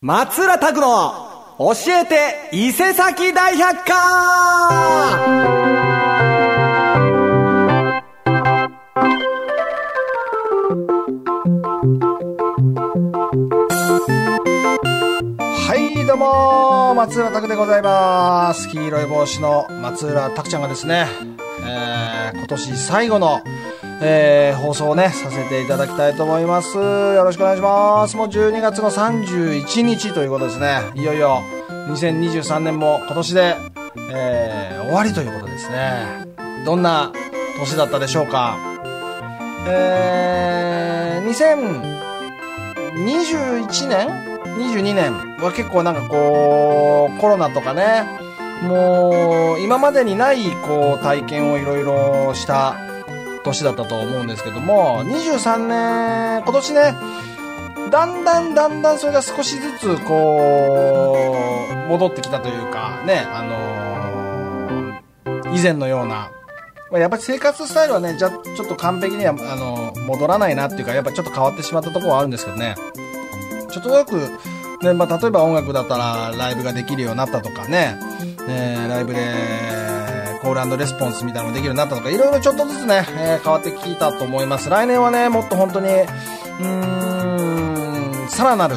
[0.00, 1.12] 松浦拓の
[1.58, 3.94] 教えて伊勢崎大百科
[15.50, 18.68] はい、どうも松浦拓でございます。
[18.68, 21.08] 黄色い帽子の松浦拓ちゃんがですね、
[21.66, 23.40] えー今年最後の、
[24.00, 26.76] えー放送ね、させていただきたいと思います。
[26.76, 28.16] よろしくお願いします。
[28.16, 30.80] もう12月の31日ということですね。
[30.94, 31.42] いよいよ
[31.88, 33.56] 2023年も今年で、
[34.10, 36.26] えー終わりということですね。
[36.64, 37.12] どんな
[37.58, 38.56] 年だったでしょうか。
[39.66, 41.28] えー、
[42.94, 44.08] 2021年
[44.58, 48.06] 22年は結構なんかこう、コロナとかね、
[48.62, 52.76] もう、今までにない、こう、体験をいろいろした
[53.42, 56.94] 年だったと思うんですけども、23年、今年ね、
[57.90, 63.88] だんだんだんだんそれが少しずつ、こう、戻ってきたというか、ね、あのー
[65.54, 66.30] 以前のような、
[66.92, 72.74] やっぱり生活スタイルはね、じゃ、ちょっと完璧には、あの、戻らないなっていうか、やっぱちょっと変わってしまったところはあるんですけどね。
[73.70, 74.16] ちょっとよく、
[74.82, 77.96] ね、まあ、例えば音楽だったらライブができるようになったとかね、
[78.48, 79.87] えーライブで
[80.38, 84.68] コールレスポンスみたいなのができるようになったとか、いろいろちょっとずつね、えー変わってきたと思います。
[84.68, 88.76] 来年はね、もっと本当に、うーん、さらなる、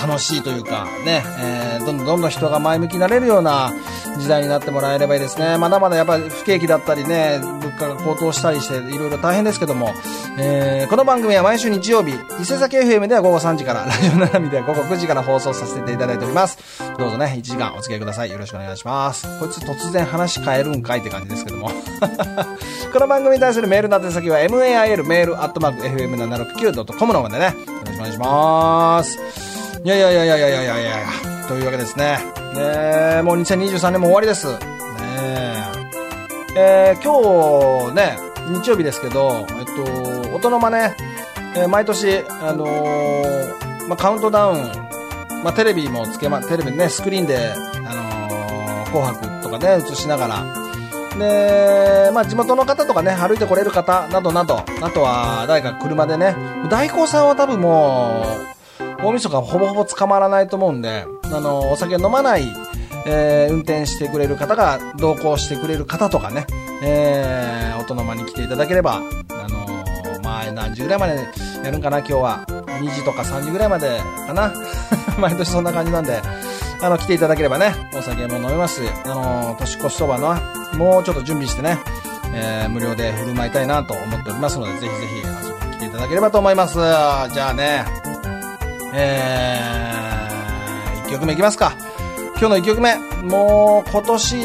[0.00, 3.72] 楽しいというか、ね、えーどんどんどんどん人が前向きになれるような
[4.18, 5.58] 時代になってもらえればいいですね。
[5.58, 9.92] まだまだやっぱり不景気だったりね、物価が高騰したりして、いろいろ大変ですけども、
[10.38, 16.58] えー、この番組は毎週日曜日、伊勢崎 FM では午後3時から、 ラジオ並みでは午後9時から放送させていただいております。
[16.98, 18.30] どうぞね、1時間お付き合いください。
[18.30, 19.26] よろしくお願いします。
[19.38, 21.70] こいつ突然話変えるんかいって感じですけども。
[22.92, 27.52] この番組に対するメールの宛先は、mail メールアットマーク FM769.com の方でね、よ
[27.84, 29.18] ろしくお願いします。
[29.84, 30.92] いやいやいやいやいやいやいや
[31.48, 32.41] というわけですね。
[32.54, 34.46] ねえもう2023年も終わりです。
[34.46, 34.56] ね
[36.54, 38.18] ええー今日ね、
[38.60, 39.64] 日曜日ですけど、えっ
[40.28, 40.94] と、音の真似、
[41.56, 44.62] えー毎年、あのーまあ、カウントダウン、
[45.42, 47.52] まあ、テレビもつけま、テレビね、スクリーンで、
[47.86, 47.94] あ
[48.28, 50.44] の紅白とかね、映しながら、
[51.18, 56.36] で、まあ、地元の方とかね、歩いて来れる方などなど、あとは、誰か車でね、
[56.68, 58.26] 大光さんは多分も
[59.00, 62.44] う、大晦日ほぼほぼ捕まらないと思うんで、あの、お酒飲まない、
[63.06, 66.46] えー運転してくれる方が、同行してくれる方とかね、
[66.82, 69.00] えー、音の間に来ていただければ、あ
[69.48, 71.16] のーまあ、何時ぐらいまで
[71.64, 72.44] やるんかな、今日は。
[72.80, 74.52] 2時とか3時ぐらいまでかな。
[75.18, 76.20] 毎年そんな感じなんで、
[76.80, 80.34] あの、来ていただければね、お酒も飲めますし、あのー年越しそばの、
[80.76, 81.78] もうちょっと準備してね、
[82.34, 86.74] えー無料で振る舞いたいなと思っておりますので、ぜひぜひ遊びに来ていただければと思います。
[86.74, 87.84] じゃあね、
[88.94, 90.11] えー、
[91.12, 91.76] 曲目いきますか。
[92.38, 92.96] 今日の1曲目。
[93.22, 94.36] もう今年、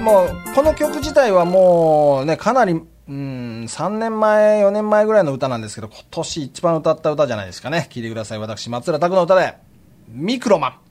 [0.00, 7.88] もうこの曲自体はもうね、かなり、うん、3年前、4年前ぐらいの歌なんですけど、今年一番歌った歌じゃないですかね。
[7.90, 8.38] 聴いてください。
[8.38, 9.56] 私、松浦拓の歌で、
[10.08, 10.85] ミクロマン。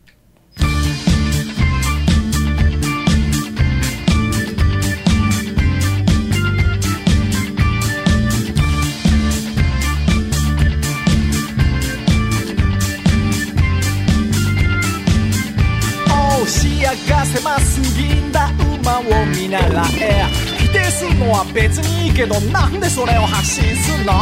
[17.10, 17.82] が狭す。
[17.98, 18.50] ぎんだ
[18.82, 19.62] 馬を見習
[20.00, 20.26] え。
[20.58, 22.68] 否定するのは別にいいけどな。
[22.68, 24.14] んでそれを発信すんの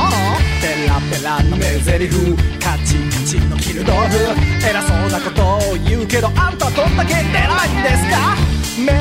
[0.61, 8.35] ペラペラの名台詞カチカチのキル道具偉そうなことを言うけどあんたどんだけ偉いんですか？
[8.77, 8.91] 目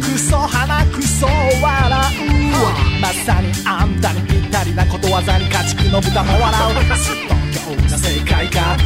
[0.00, 1.32] くそ鼻くそ笑
[1.62, 6.96] うまさにあんたにぴったりなことわざに家畜の豚も笑う。
[6.96, 8.76] すっと強な正解か。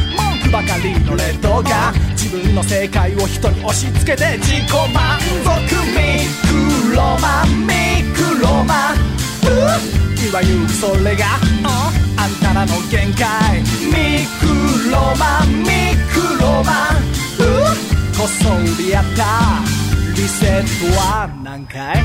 [0.51, 6.25] ばかりの劣等が自分の正解を人に押し付けて自己満足ミ
[6.89, 7.73] クロマンミ
[8.15, 9.09] クロマン
[10.27, 11.25] いわゆるそれが、
[12.17, 15.65] あんたらの限界ミクロマンミ
[16.13, 17.09] クロマン
[18.17, 19.79] こっそりやった。
[20.15, 22.03] リセットは何回？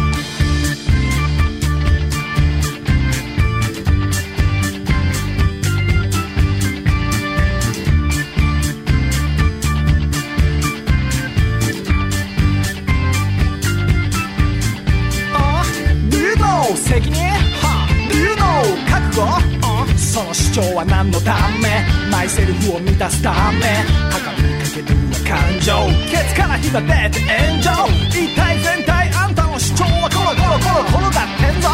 [16.44, 17.22] の責任
[17.62, 19.26] は Do you know 覚悟
[19.62, 25.72] あその主張は何のためマイセルフを満たすため高みにかけてるは感情
[26.10, 27.70] ケツから火が出て炎上
[28.10, 31.68] 一体全体あんたの主張はコロコロコロ転がってんぞ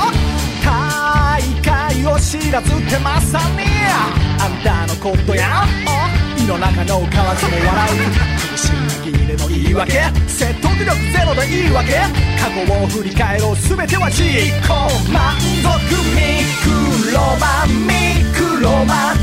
[0.65, 3.65] 大会を知らずってまさに
[4.39, 5.65] あんたのことや。
[5.65, 6.20] あい
[6.51, 7.99] の中の蛙も笑う
[8.51, 9.93] 苦し紛れの言い訳。
[10.27, 11.93] 説得力ゼロでいいわけ
[12.43, 14.51] 過去を振り返ろう全ては自己
[15.13, 15.71] 満足。
[16.11, 16.43] ミ
[17.07, 17.95] クロマンミ
[18.35, 19.17] クロマン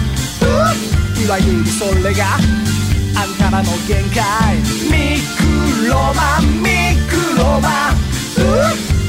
[1.21, 2.37] いわゆるそれが。
[3.19, 4.55] あんたらの限界。
[4.89, 7.93] ミクロマンミクロマン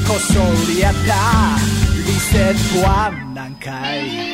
[0.05, 0.33] こっそ
[0.69, 1.57] りやった。
[2.05, 4.28] リセットは何回？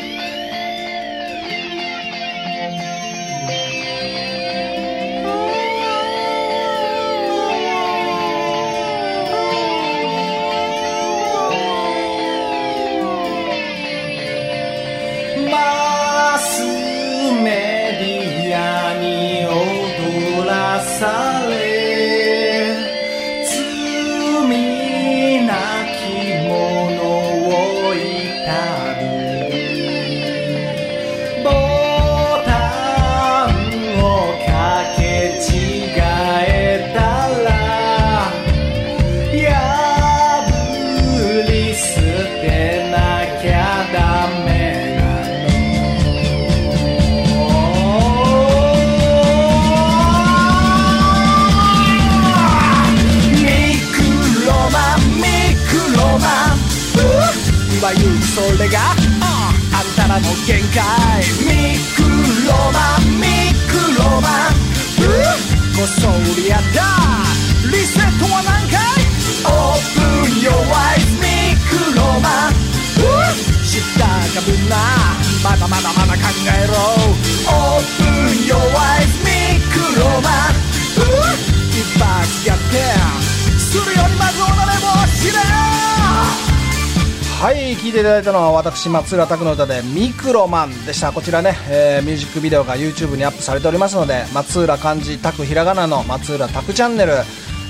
[88.89, 91.11] 松浦拓の歌で「ミクロマン」でした。
[91.11, 97.13] こちらね、えーミュージックビデオが YouTube にアップされておりますので松浦漢字拓ひらがなの松浦拓チャンネル、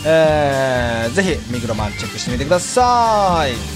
[0.05, 3.74] えーぜひミクロマンチェックしてみてください。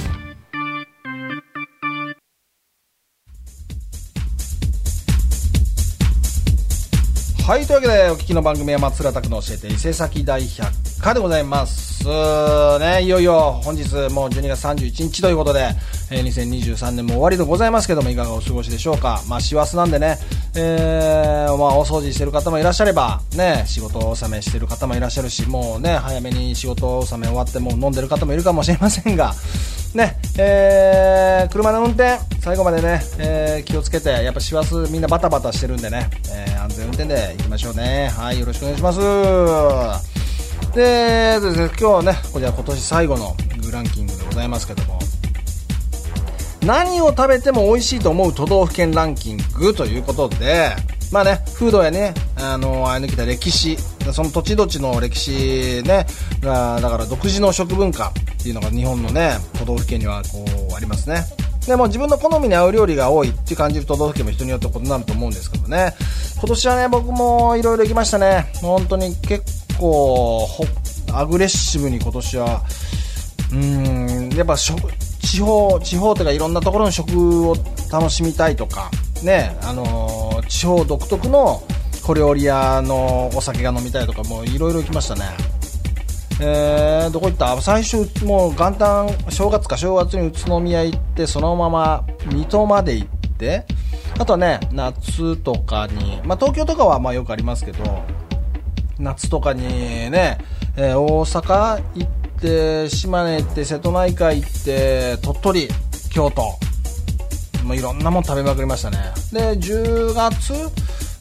[7.80, 10.70] わけでお聞きの番組は松浦拓の教えて伊勢崎大百
[11.02, 12.04] 科でございます。
[12.06, 13.84] ねいよいよ本日
[14.14, 15.70] もう12月31日ということで、
[16.12, 19.24] えー2023年も終わりでございますけどもいかがお過ごしでしょうか。
[19.30, 20.18] まあ師走なんでね、
[20.58, 29.34] えーまあお掃除してる方もいらっしゃればね仕事納めしてる方もいらっしゃるしもうね早めに仕事納め終わってもう飲んでる方もいるかもしれませんが
[29.94, 38.09] ね、えー車の運転、最後までね、えー気をつけて、やっぱ師走みんなバタバタしてるんでね、えー安全運転で行きましょうね。
[38.15, 40.09] はい、よろしくお願いします。
[40.75, 45.00] で、ですね、今日はね、こちら今年最後のグランキングでございますけども、
[46.63, 50.75] 何を食べても美味しいと思う都道府県ランキングということで、
[51.12, 53.77] まあね、風土やね、あの、あい抜きた歴史、
[54.14, 56.06] その土地土地の歴史ね、
[56.42, 61.24] が、だから独自の食文化っていうのが日本のね、都道府県にはこう、ありますね。
[61.68, 65.94] でも自分の好みに合う料理が多いって感じる都道府県も人によって異なると思うんですけどね。
[66.38, 68.52] 今年はね、僕もいろいろ行きましたね。
[68.62, 69.44] 本当に結
[69.78, 70.48] 構、
[71.14, 72.62] アグレッシブに今年は、
[73.52, 74.82] うん、やっぱ食、
[75.22, 77.56] 地方、地方というかいろんなところの食を
[77.92, 78.90] 楽しみたいとか、
[79.24, 80.20] ね、あのー
[80.50, 81.62] 地方独特の
[82.10, 85.25] 小料理屋のお酒が飲みたいとか、もういろいろ行きましたね。
[86.42, 87.62] えー、どこ行った？
[87.62, 93.63] 最初、もう元旦、正月か正月に宇都宮行って、そのまま水戸まで行って、
[94.18, 97.84] あとはね、夏とかに、まあ東京とかはまあよくありますけど、
[98.98, 99.62] 夏とかに
[100.10, 100.39] ね、
[100.78, 102.08] えー大阪行っ
[102.42, 105.68] て、島根行って、瀬戸内海行って、鳥取、
[106.12, 106.42] 京都、
[107.63, 108.98] もういろんなもん食べまくりましたね。
[109.32, 110.54] で、10月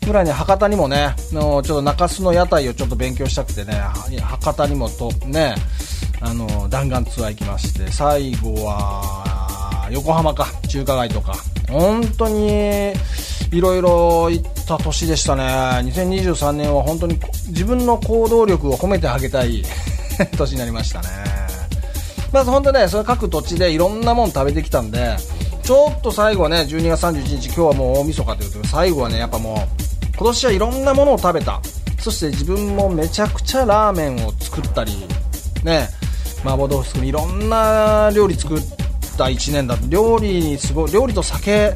[0.08, 5.54] ぐらいに博多にもね、のちょっと中洲の屋台をちょっと勉強したくてね、博多にもとね、
[6.20, 11.36] あの、弾丸ツアー行きまして、最後は、横浜か、中華街とか、
[11.68, 12.92] 本当に、
[13.52, 15.44] いろいろ行った年でしたね。
[15.44, 19.62] 2023年は本当に自分の行動力を褒めてあげたい
[20.36, 21.08] 年になりましたね。
[22.32, 25.16] まず本当ね、その各土地でいろんなもん食べてきたんで、
[25.62, 29.77] ちょっと最後はね、12月31日、今日はもう大晦日ということで、最後はね、やっぱもう、
[30.18, 31.60] 今年はいろんなものを食べた。
[32.00, 34.92] そして自分もめちゃくちゃラーメンを作ったり、
[35.62, 35.88] ね、
[36.44, 38.60] 麻婆豆腐含みいろんな料理作っ
[39.16, 41.72] た1年だ料理にすごい、料理と酒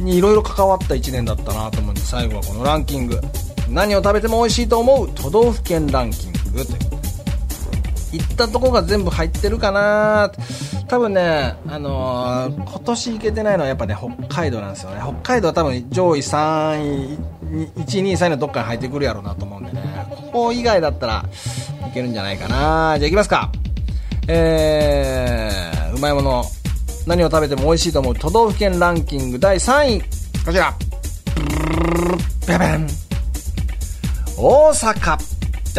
[0.00, 3.20] にいろいろ関わった1年だったなと思うんで、最後はこのランキング。
[3.68, 5.10] 何を食べても美味しいと思う？
[5.14, 6.78] 都道府県ランキングという
[8.12, 10.32] 行ったとこが全部入ってるかな
[10.88, 15.00] 多分ね、あのー今年行けてないのはやっぱね、北海道なんですよね。
[15.02, 19.80] 北海道は多分上位3位123のどっかに入ってくるやろうなと思うんでね。
[20.10, 21.24] ここ以外だったら
[21.88, 22.98] いけるんじゃないかな。
[22.98, 23.50] じゃあいきますか。
[24.28, 26.44] えー、うまいもの
[27.06, 30.00] 何を食べても美味しいと思う都道府県ランキング第3位。
[30.44, 30.74] こちら。
[32.46, 32.86] ベベン
[34.36, 35.18] 大阪。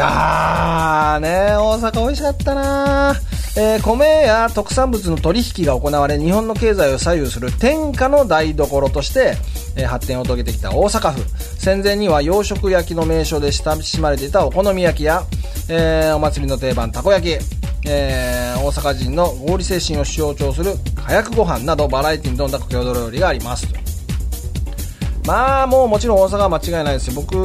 [0.01, 1.55] あーね。
[1.55, 3.15] 大阪美味しかったな
[3.57, 9.35] えー、米や特産物の取引が行われ日本の経済を左右する天下の台所として、
[9.75, 11.21] えー、発展を遂げてきた大阪府。
[11.57, 15.23] 戦前には洋食焼きの名所で親しまれていたお好み焼きや、
[15.67, 17.37] えー、お祭りの定番たこ焼き、
[17.87, 23.67] えー、大阪人の合理精神を象徴する火薬ご飯などバラエティに富んだ郷土料理があります。
[25.25, 27.13] まあもうもちろん大阪は間違いないですよ。
[27.15, 27.35] 僕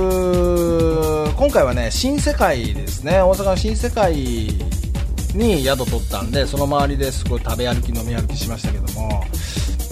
[1.37, 3.21] 今回はね新世界ですね。
[3.21, 4.49] 大阪の新世界
[5.35, 9.25] に宿取ったんでその周りですごい食べ歩き飲み歩きしましたけども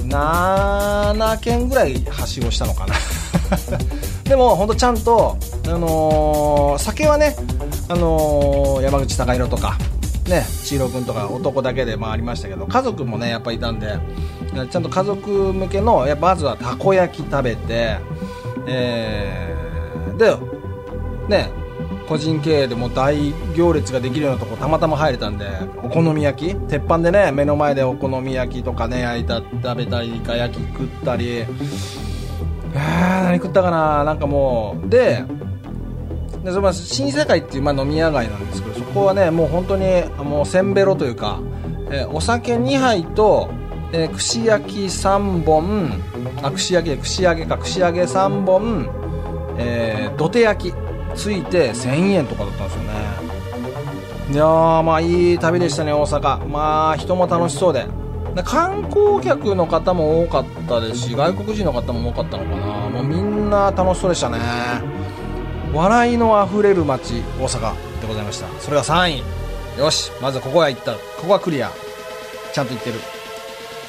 [0.09, 2.95] 7軒ぐらいはしごしたのかな。
[4.25, 7.37] でも本当ちゃんと、あのー、酒はね、
[7.89, 9.77] あのー、山口貴弘とか
[10.29, 13.99] ね、千尋君とか男だけで回りましたけど家族もねやっぱいたんで
[14.71, 17.99] ちゃんと家族向けのやっぱまずはたこ焼き食べて、
[18.67, 20.37] えー、で
[21.29, 21.51] ね
[22.09, 25.47] 個人経営でも大行列ができるようなとこたまたま入れたんで
[25.83, 26.55] お好み焼き。
[26.55, 31.29] 鉄板でね目の前でお好み焼きとかね焼いた食べたりイカ焼き食ったり。
[31.39, 34.05] えー、何食ったかな？
[34.05, 34.89] なんかもう。
[34.89, 35.25] で
[36.45, 41.41] でその新世界っていう、まあ、飲み屋街なんですけどそこはねもう本当にもうせんべろというか、
[41.91, 43.49] えー、お酒2杯と、
[43.93, 45.93] えー、串焼き3本
[46.43, 48.91] あ串焼き串揚げか串揚げ3本、
[49.57, 50.82] えー、土手焼き。
[51.15, 52.89] ついて1000円とかだったんですよね。
[54.31, 56.49] いやーまあいい旅でしたね大阪。
[56.49, 57.87] まあ人も楽しそうで。
[58.45, 62.67] 観光客の方も多かったですし外国人の方も多かったのかな。
[62.89, 64.39] もうみんな楽しそうでしたね。
[65.73, 68.47] 笑いのあふれる街大阪でございました。
[68.61, 69.23] それが3
[69.77, 69.79] 位。
[69.79, 70.93] よしまずここは行った。
[70.93, 71.71] ここはクリア。
[72.53, 72.97] ちゃんと行ってる。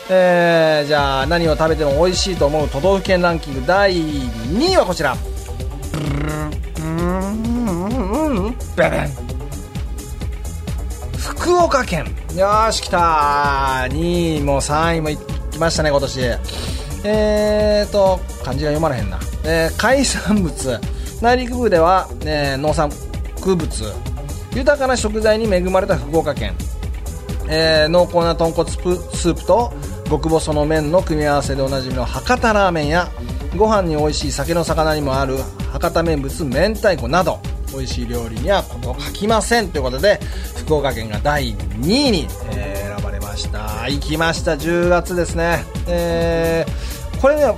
[0.10, 5.16] えー、じゃあ何を食べても美味しいと思う都道府県ランキング第2位はこちら。
[8.76, 9.10] ベベン
[11.18, 12.06] 福岡県。
[12.36, 15.20] よし来た2位も3位も行
[15.52, 16.22] きましたね今年。
[17.06, 20.80] えーと漢字が読まれへんな、えー、海産物。
[21.22, 22.90] 内陸部では、えー、農産
[23.46, 24.14] 物。
[24.56, 26.56] 豊かな食材に恵まれた福岡県、
[27.50, 29.74] えー、濃厚な豚骨スープと
[30.10, 33.10] 極細の麺の組み合わせでおなじみの博多ラーメンや
[33.58, 35.38] ご飯に美味しい酒の魚にもある
[35.72, 37.40] 博多名物明太子など。
[37.74, 40.20] 美味しい料理にはこと書きませんということで
[40.58, 43.90] 福岡県が第2位に、えー、選ばれました。
[43.90, 44.54] 行きました。
[44.54, 47.54] 10月ですね、えー、これね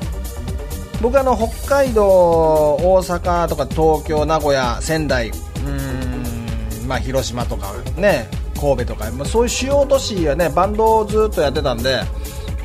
[1.01, 5.31] 僕あの北海道大阪とか東京名古屋仙台
[5.65, 8.29] うんまあ広島とかね
[8.59, 12.01] 神戸とか、まあ、そういう主要都市はねバンドをずっとやってたんで、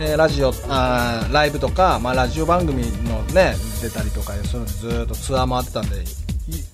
[0.00, 6.04] え、ラジオあライブとか、まあ、ラジオ番組のね出たりとかそういうのずっとツアー回ってたんで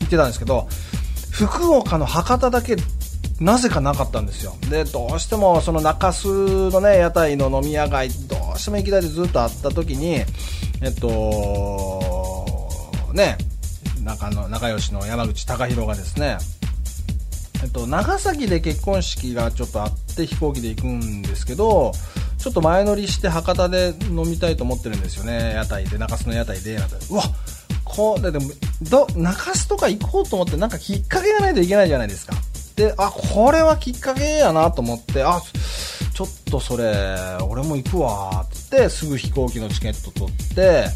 [0.07, 0.69] 行ってたんですけど
[1.31, 2.77] 福岡の博多だけ
[3.41, 4.57] なぜかなかったんですよ。
[4.71, 10.15] でどうしてもその中洲のね屋台の飲み屋街どうしても行きたいでずっとあった時に
[10.81, 12.71] えっと
[13.13, 13.37] ね
[14.03, 16.39] 仲の仲良しの山口貴弘がですね
[17.63, 21.93] えっと、長崎で結婚式がちょっとあって飛行機で行くんですけど
[22.39, 25.55] ちょっと前乗りして博多で飲みたいと思ってるんですよね。
[25.55, 26.95] 屋台で中洲の屋台でなんて。
[27.11, 27.23] うわ
[27.87, 28.51] こうででも
[28.83, 32.35] ど中洲とか行こうと思ってなんかきっかけがないといけないじゃないですか。
[32.77, 35.41] であこれはきっかけやなと思ってあ
[36.13, 36.95] ちょっとそれ
[37.49, 40.87] 俺も行くわってってすぐ飛行機のチケット取って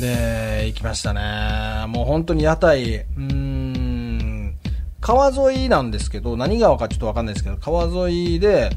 [0.00, 1.86] で行きましたね。
[1.86, 4.54] もう本当に屋台うーん
[5.00, 8.70] 川沿いなんですけど何川かちょっとわかんないですけど川沿いで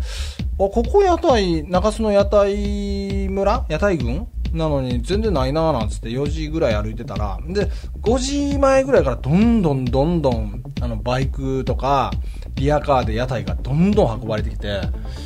[0.53, 3.65] あここ屋台中洲の屋台村？
[3.69, 7.69] 屋台群なのに全然ないなーなんつって4時ぐらい歩いてたら、で、
[8.01, 12.11] 5時前ぐらいからどんどんどんどん、あの、バイクとか、
[12.55, 14.81] リアカーで屋台がどんどん運ばれてきて、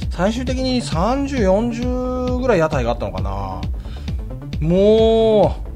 [0.09, 1.43] 最終的に30、
[1.79, 3.61] 40ぐらい屋台があったのかな。
[4.59, 5.69] もう、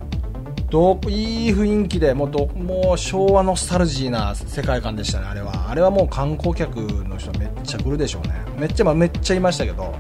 [0.74, 5.70] どいい雰囲気でもうどもう昭和ノスタルジーな世界観でしたねあれは。
[5.70, 8.34] あれはもう観光客の人めっちゃ来るでしょうね。
[8.58, 9.94] めっちゃまめっちゃいましたけど。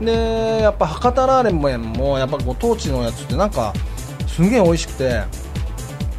[0.00, 3.72] でやっぱ博多ラーメンもやっぱご当地のやつってなんか
[4.26, 5.22] すげえ美味しくて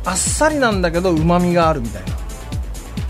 [0.05, 2.13] あっさりなんだけどうまみがあるみたいな。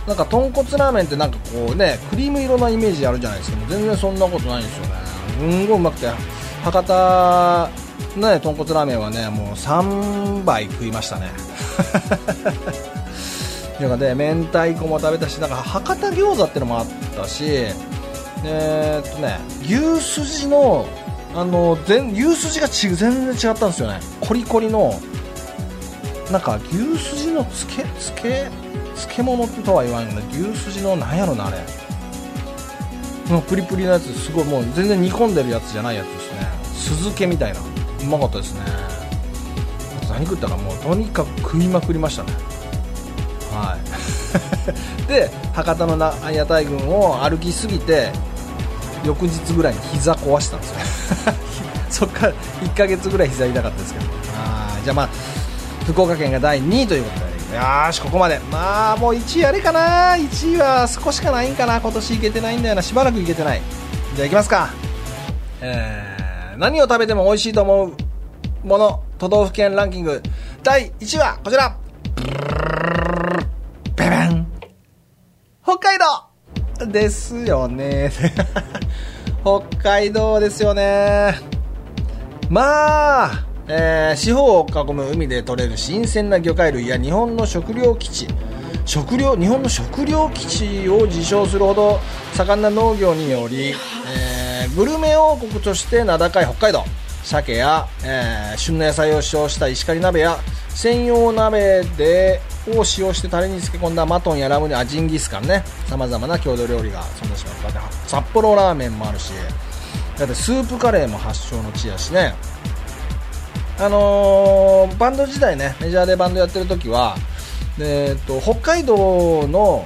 [0.07, 3.57] なんか豚骨ラーメンってなんかこうねクリーム色なイメージあるじゃないですか。
[3.69, 4.91] 全然そんなことないんですよね。
[5.37, 6.07] すんごいうまくて
[6.63, 7.69] 博多
[8.17, 11.31] ね豚骨ラーメンはねもう3杯食いましたね。
[13.79, 17.67] だからで明太子も食べたしだか博多餃子ってのもあったし
[18.45, 20.85] えーっとね牛すじの
[21.35, 23.99] あの全牛すじがち全然違ったんですよね。
[24.21, 24.99] コリコリの
[26.31, 28.49] なんか牛すじのつけつけ
[28.95, 31.57] 漬物とは言わんけど牛すじのなんやろなあれ。
[33.29, 36.47] もうプリプリのやつすごいもう全然煮込んでるやつじゃないやつですね。
[36.73, 37.59] 酢漬けみたいな。
[37.59, 38.61] うまかったですね。
[40.09, 42.33] 何食ったかもうとにかく食いまくりましたね。
[43.51, 45.07] はい。
[45.07, 48.11] で博多のな屋台郡を歩きすぎて
[49.05, 51.33] 翌日ぐらいに膝壊したんですよ。
[51.89, 54.05] そっから1ヶ月ぐらい膝痛かったですけど。
[54.05, 55.09] はいじゃあまあ
[55.85, 57.55] 福岡県が第2位ということで。
[57.55, 58.39] よーしここまで。
[58.51, 60.15] まあもう1位あれかな。
[60.15, 61.79] 1位は少しかないんかな。
[61.79, 62.81] 今年いけてないんだよな。
[62.81, 63.61] しばらくいけてない。
[64.15, 64.69] じゃあいきますか。
[65.61, 69.03] えー、何を食べても美味しいと思うもの。
[69.19, 70.21] 都道府県ランキング。
[70.63, 71.77] 第1位はこちら。
[75.63, 76.32] 北海道
[76.85, 78.11] ですよね。
[79.43, 81.35] 北海道ですよね。
[82.49, 88.27] まあえー、四方を囲む海で採れる新鮮な魚介類や日本の食糧基地。
[88.85, 91.99] 食料日本の食料基地を自称するほど
[92.33, 93.73] 盛んな農業により、
[94.13, 96.83] えー、グルメ王国として名高い北海道。
[97.23, 100.37] 鮭や、えー、旬の野菜を使用した石狩鍋や
[100.69, 102.41] 専用鍋で
[102.75, 105.63] を使用してタレに漬け込んだマトンやラムネアジンギスカンね。
[105.87, 107.55] さまざまな郷土料理がそんなしまう
[108.07, 109.31] 札幌ラーメンもあるし
[110.17, 112.35] だってスープカレーも発祥の地やしね。
[113.79, 117.15] あのー、バンド時代ねメジャーでバンドやってる時は、
[117.79, 119.83] えっと、北海道の、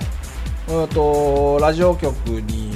[0.68, 2.74] えっと、ラジオ局に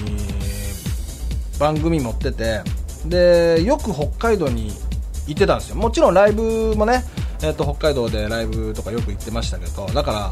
[1.60, 2.62] 番組持ってて
[3.06, 4.72] でよく北海道に
[5.28, 5.76] 行ってたんですよ。
[5.76, 7.04] もちろんライブもね、
[7.44, 10.32] えっと、北海道でライブとかよく行ってましたけどだから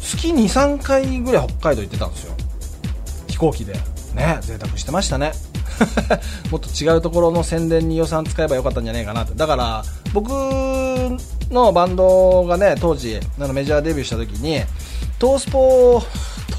[0.00, 2.34] 月23回ぐらい北海道行ってたんですよ。
[3.28, 3.74] 飛行機で。
[4.14, 5.32] ね贅沢してましたね。
[6.50, 10.30] もっと違うところの宣伝に予算使えばよかったんじゃないかなとだから僕
[11.50, 14.62] のバンドがね当時あのメジャーデビューした時に
[15.18, 16.02] トースポ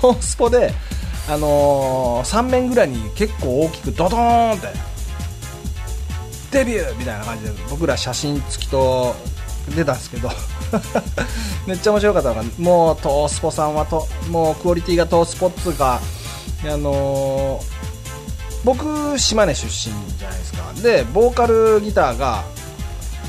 [0.02, 0.71] トースポで
[1.30, 4.68] あのー、3面ぐらいに結構大きくドドーンって
[6.52, 6.96] デビュー!
[6.96, 9.13] みたいな感じで僕ら写真付きと
[9.76, 10.30] 出たんですけど
[11.68, 16.00] めっちゃ面白かったのがもうトースポさんはともうクオリティがトースポっつうか
[16.63, 17.78] あのー
[18.63, 20.63] 僕島根出身じゃないですか。
[20.82, 22.44] でボーカルギターが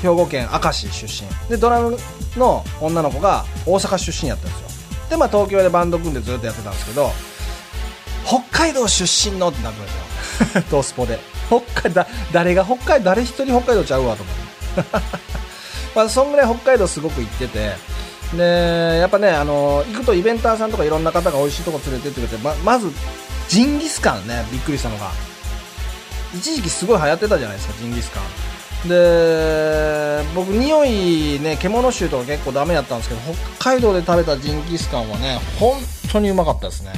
[0.03, 1.29] 兵庫県明石出身。
[1.49, 1.97] でドラム
[2.37, 4.69] の女の子が大阪出身やったんですよ。
[5.11, 7.13] でまあ東京でバンド組んでずっとやってたんですけど
[8.29, 10.65] 北海道出身のってなってましたよ。
[10.71, 11.19] トースポで。
[11.49, 14.99] 北海道誰が北海道誰一人北海道ちゃうわと思って
[15.97, 17.99] まあそんぐらい北海道すごく行ってて。
[18.35, 22.93] でやっぱねあの行くとイベンターさんとかいろんな方が美味しいとこ連れてってくれてままず
[23.49, 25.11] ジンギスカンねびっくりしたのが。
[26.35, 28.89] 一時期すごい流行ってたじゃないですかジンギスカン。
[28.89, 33.21] で僕匂いね獣臭とか結構ダメだったんですけど
[33.59, 35.81] 北海道で食べたジンギスカンはね本
[36.13, 36.93] 当にうまかったですね。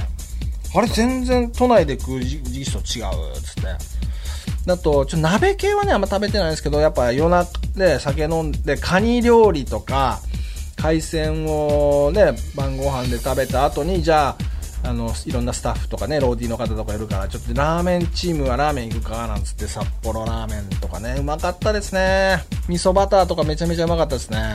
[0.75, 3.63] あれ全然都内で食うジンギスと違うっつって。
[4.67, 10.21] だとちょ鍋系はねあんま食べてないんですけどやっぱ夜中で酒飲んでカニ料理とか
[10.77, 14.37] 海鮮をね晩ご飯で食べた後にじゃあ
[14.83, 22.45] あのいろんなスタッフとかねローディーの方とかいるからちょっとラーメンチームはラーメン行くかなんつって札幌ラーメンとかねうまかったですね。
[22.69, 24.55] 味噌バターとかめちゃめちゃうまかったですね。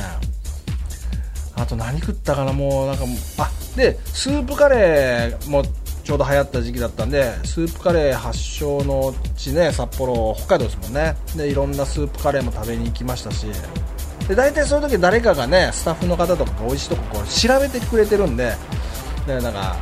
[1.56, 3.04] あと何食ったかなもうなんか
[3.38, 5.64] あでスープカレーも
[6.06, 11.16] ちょうど流行った時期だったんでスープカレー発祥の地ね札幌北海道ですもんね。
[11.36, 13.48] でいろんなスープカレーも食べに行きましたし。
[14.28, 18.54] で大体そういう時誰かがねスタッフの方とかが美味しいとここう調べてくれてるんで
[19.28, 19.76] でなんか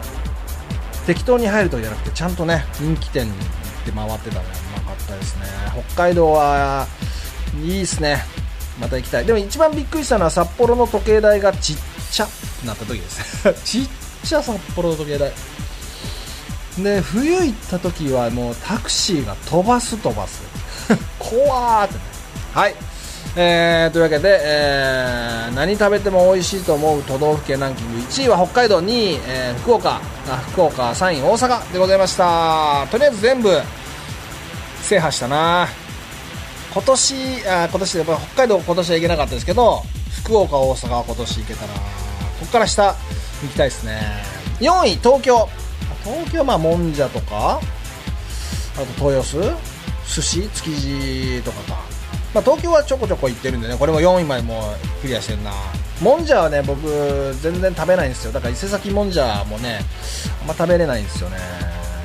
[1.05, 3.39] 適当に入るとじゃなくてちゃんとね人気店に行っ
[3.85, 5.45] て回ってたねうまかったですね。
[5.93, 6.87] 北海道は
[7.61, 8.23] いいですね。
[8.79, 9.25] また行きたい。
[9.25, 11.75] でも一番びっくりしたのは札幌の時計台がちっ
[12.11, 12.27] ちゃ
[12.65, 13.53] なった時です。
[13.65, 13.87] ちっ
[14.23, 15.33] ちゃ札幌の時計台。
[16.81, 20.41] で冬行った時はもうタクシーが飛ばす飛ばす。
[21.19, 21.95] 怖ーって。
[22.53, 22.75] はい。
[23.35, 27.99] えー、というわけで、えー、何食べても美味しいと思う都道府県ランキング。
[27.99, 30.01] 1位は北海道2位、えー、福岡。
[30.29, 32.87] あ福岡3位大阪でございました。
[32.91, 33.61] とりあえず全部
[34.81, 35.67] 制覇したな。
[36.73, 37.15] 今年
[37.47, 39.83] あ今年やっぱ北海道今年は行けなかったですけど
[40.23, 41.73] 福岡大阪は今年行けたな。
[41.73, 41.79] こ
[42.41, 42.95] こから下行
[43.51, 44.01] きたいですね。
[44.59, 45.49] 4位東京。
[46.03, 47.59] 東京はまあもんじゃとか
[48.75, 49.41] あと豊洲
[50.05, 51.93] 寿司築地とかか。
[52.33, 55.51] まあ、東京はちょこちょこ行ってるんでねこれも4位までもうクリアしてるな。
[56.01, 56.81] もんじゃはね僕
[57.41, 58.31] 全然食べないんですよ。
[58.31, 59.81] だから伊勢崎もんじゃもね
[60.41, 61.37] あんま食べれないんですよね。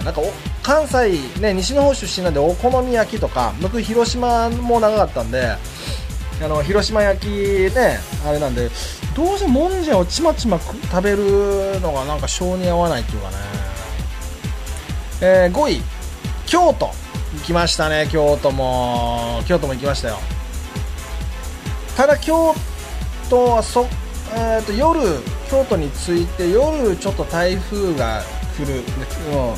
[0.04, 0.30] なんかお
[0.62, 5.56] 関西ね西の方出身なんでお好み焼きとか僕広島も長かったんで
[6.42, 7.28] あの広島焼き
[7.74, 8.68] ねあれなんで
[9.16, 13.37] どうしてもんじゃをちまちま食べるのがなんか性に合わないっていうかね、
[15.20, 15.83] えー、5位
[16.46, 16.90] 京都。
[17.35, 19.42] 行きましたね京都も。
[19.46, 20.18] 京都も行きましたよ。
[21.96, 22.54] ただ京
[23.28, 23.87] 都はそ、
[24.35, 25.00] えー、と夜
[25.50, 28.22] 京都に着いて夜ちょっと台風が
[28.57, 29.57] 来る、うん、あの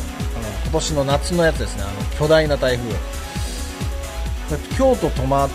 [0.65, 1.85] 今年の夏のやつですね。
[1.85, 2.95] あの巨大な台風。
[4.77, 5.51] 京都泊まっ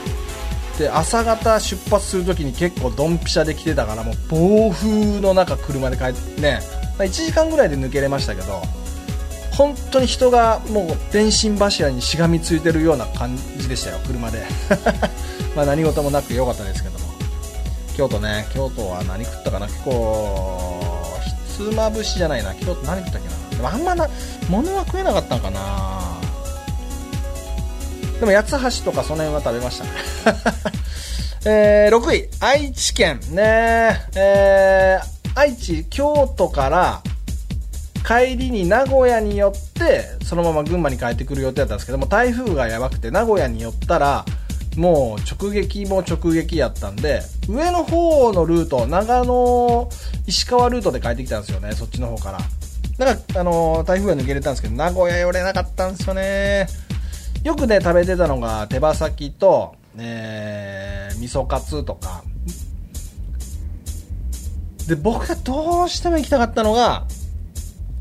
[0.78, 6.60] て朝方出発するときに結構ドンピシャで来てたからもう暴風の中車で帰ってね。
[6.98, 8.62] 1時間ぐらいで抜けれましたけど。
[9.58, 14.44] 本当に人がもう電信柱にしがみついてるような感じでしたよ車で。
[15.56, 17.06] まあ何事もなく良かったですけども。
[17.96, 19.68] 京都ね京都は何食ったかな？
[19.68, 20.92] 結構
[21.24, 22.54] ひつまぶしじゃないな。
[22.56, 23.36] 京都何食ったっけな？
[23.58, 24.10] でもあんまな
[24.50, 25.62] 物は食えなかったんかな。
[28.20, 29.86] でも八つ橋とかその辺は食べました
[31.50, 34.02] えー、6位愛知県ね。
[34.16, 37.02] えー、愛知京都から
[38.06, 44.26] 帰りに名古屋に寄ってそのまま群馬に帰ってくる予定だったんですけども台風がやばくて名古屋に寄ったら
[44.78, 49.90] もう直撃も直撃やったんで上の方のルート長野
[50.28, 52.40] 石川ルートで帰ってきたんですよねそっちの方から。
[52.98, 56.68] だからあの台風が抜けれたんですけど名古屋寄れなかったんですよね。
[57.44, 62.24] よくね食べてたのが手羽先と、えー、味噌カツとか。
[64.88, 67.06] で僕がどうしても行きたかったのが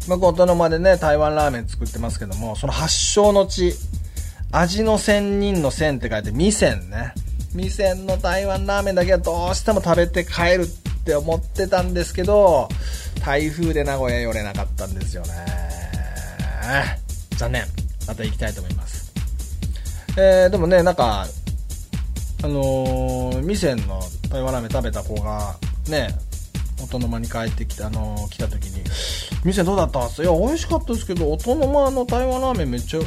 [0.08, 3.74] まあ、このまでね、台湾ラーメン作ってますけども、その発祥の地、
[4.52, 7.14] 味の仙人の仙って書いて、味仙ね。
[7.54, 10.66] 味仙の台湾ラーメンだけはどうしても食べて帰るっ
[11.04, 12.68] て思ってたんですけど、
[13.24, 15.30] 台風で名古屋寄れなかったんですよね。
[17.36, 17.64] 残念。
[18.06, 19.12] また行きたいと思います。
[20.16, 21.26] えー、でもね、なんか、
[22.42, 25.56] あのー、味仙の台湾ラーメン食べた子が、
[25.88, 26.08] ね、
[26.82, 28.84] 音の間に帰ってきた、あのー、来た時に、
[29.44, 30.22] 店どうだったんす？
[30.22, 33.00] いや、美味しかったですけど、音の間の台湾ラーメンめっちゃ、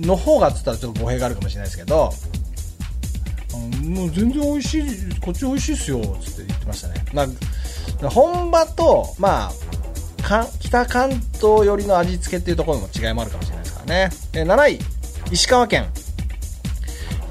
[0.00, 2.12] の方がっつったらちょっと語弊があるかもしれないですけど、
[3.84, 7.04] もう全然美味しい、こっち美味しいっすよ、つって言ってましたね。
[7.12, 7.26] ま、
[8.10, 9.50] 本場と、ま
[10.26, 14.10] あ、北関東寄りの味付けっていうところの違いもあるかもしれないですからね。
[14.32, 14.80] え7位、
[15.30, 15.86] 石川県。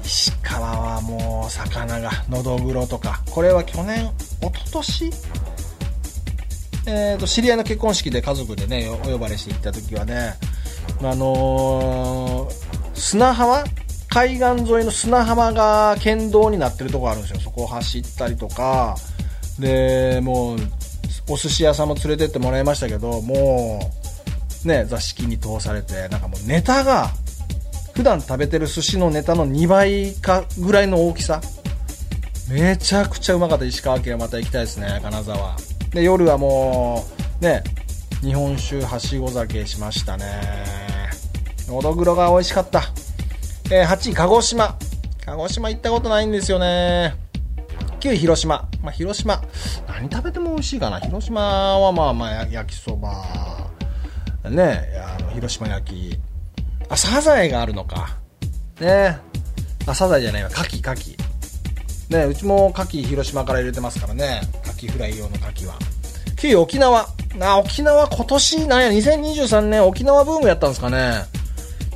[0.04, 4.10] 石川はもう魚が、のどぐろとか、これは去年、
[4.40, 5.10] 一昨年
[6.86, 10.34] えーと、知り合いの結婚式で家族でねお呼ばれして行った時はね
[11.02, 12.54] あのー、
[12.94, 13.64] 砂浜？
[14.10, 17.40] 海岸沿いの砂浜が県道になってるとこあるんですよ。
[17.40, 18.94] そこを走ったりとか。
[19.58, 20.58] でもう
[21.28, 23.80] お寿司屋さんも連れてってもらいましたけども
[24.64, 27.08] うね座敷に通されてなんかもうネタが
[27.94, 31.40] 普段食べてる寿司のネタの2倍かぐらいの大きさ。
[32.48, 33.64] めちゃくちゃうまかった。
[33.64, 35.00] 石川県はまた行きたいですね。
[35.02, 35.56] 金沢。
[35.94, 37.06] で夜はも
[37.40, 37.62] うね
[38.20, 40.24] 日本酒はしご酒しましたね。
[41.68, 42.82] のどぐろが美味しかった、
[43.70, 44.76] えー、8位鹿児島。
[45.24, 47.14] 鹿児島行ったことないんですよね。
[48.00, 49.40] 9位広島、まあ、広島。
[49.86, 51.00] 何食べても美味しいかな。
[51.00, 53.24] 広島はまあまあ焼きそば。
[54.50, 56.18] ねあの広島焼き。
[56.88, 58.18] あサザエがあるのか。
[58.80, 59.18] ね。
[59.86, 60.48] あサザエじゃないわ。
[60.48, 61.24] 牡蠣牡蠣。
[62.10, 64.40] ねうちも牡蠣広島から入れてますからね。
[64.84, 65.78] キフライ用の牡蠣は。
[66.36, 67.08] 9位沖縄。
[67.40, 71.24] あ、沖縄今年なんや、2023年沖縄ブームやったんですかね。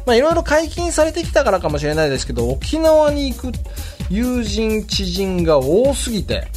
[0.07, 3.53] まあいろいろ解禁されてきたからかもしれないですけど、沖縄に行く
[4.09, 6.49] 友人、知人が多すぎて、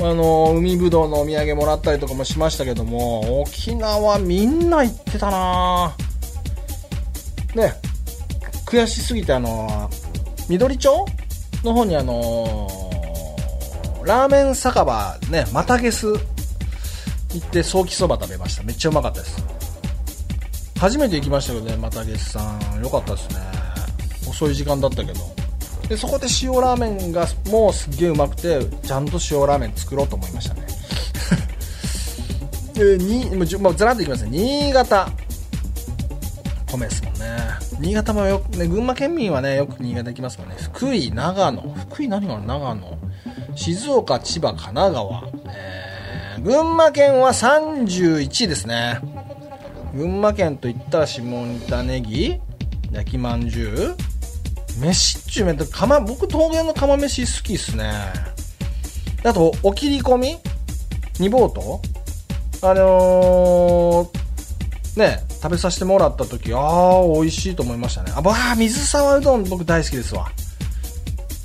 [0.00, 5.94] あの、海ぶどうのお土産もらったりとかもしましたけども、沖縄みんな行ってたな
[7.54, 7.74] ね、
[8.66, 9.90] 悔しすぎてあの、
[10.48, 11.04] 緑町
[11.62, 12.81] の方にあの
[14.04, 16.18] ラーメン酒場ね、またげす行
[17.38, 18.62] ってソーキそば食べました。
[18.62, 19.42] めっちゃうまかったです。
[20.78, 22.82] 初めて行きましたけどね、またげすさん。
[22.82, 23.36] よかったですね。
[24.28, 25.20] 遅い時間だったけど。
[25.88, 30.66] で、そこで塩ラーメンがもうすっげえうまくて、ちゃんと塩ラーメン作ろうと思いましたね。
[32.74, 34.30] で、に、もう、もうずらっといきますね。
[34.30, 35.08] 新潟。
[36.66, 37.20] 米ですもんね。
[37.78, 40.56] 新潟もよく、ね、群馬県民はね、よく新潟行きますもんね。
[40.58, 41.62] 福井、長野。
[41.90, 42.46] 福井何がある？
[42.46, 42.98] 長野。
[43.54, 49.00] 静岡、千葉、神奈川、えー、群馬県は31位ですね。
[49.94, 52.40] 群馬県といったら下仁田ネギ、
[52.90, 57.92] 焼きまんじゅう、飯っちゅうめんと釜僕桃源の釜飯好きっすね。
[59.24, 60.38] あとお切り込み
[61.20, 61.80] 煮ぼうと
[62.62, 68.12] あのー、ね食べさせてもらった時ああ美味しいと思いましたね。
[68.16, 70.30] あばあ水沢うどん僕大好きですわ。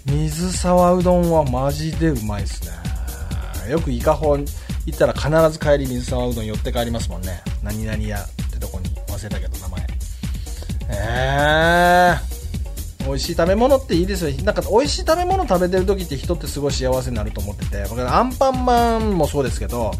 [0.07, 3.71] 水沢うどんはマジでうまいっすね。
[3.71, 7.41] よく伊香保行ったら必ず帰り水沢うどん寄って帰りますもんね。
[7.61, 9.87] 何々屋ってとこに忘れたけど名前。
[10.89, 12.17] え
[12.99, 14.35] えー、美味しい食べ物っていいですよ。
[14.43, 17.85] なんか美味しい食べ物食べてる時って人ってすごい幸せになると思ってて。
[17.89, 19.91] 僕アンパンマンもそうですけど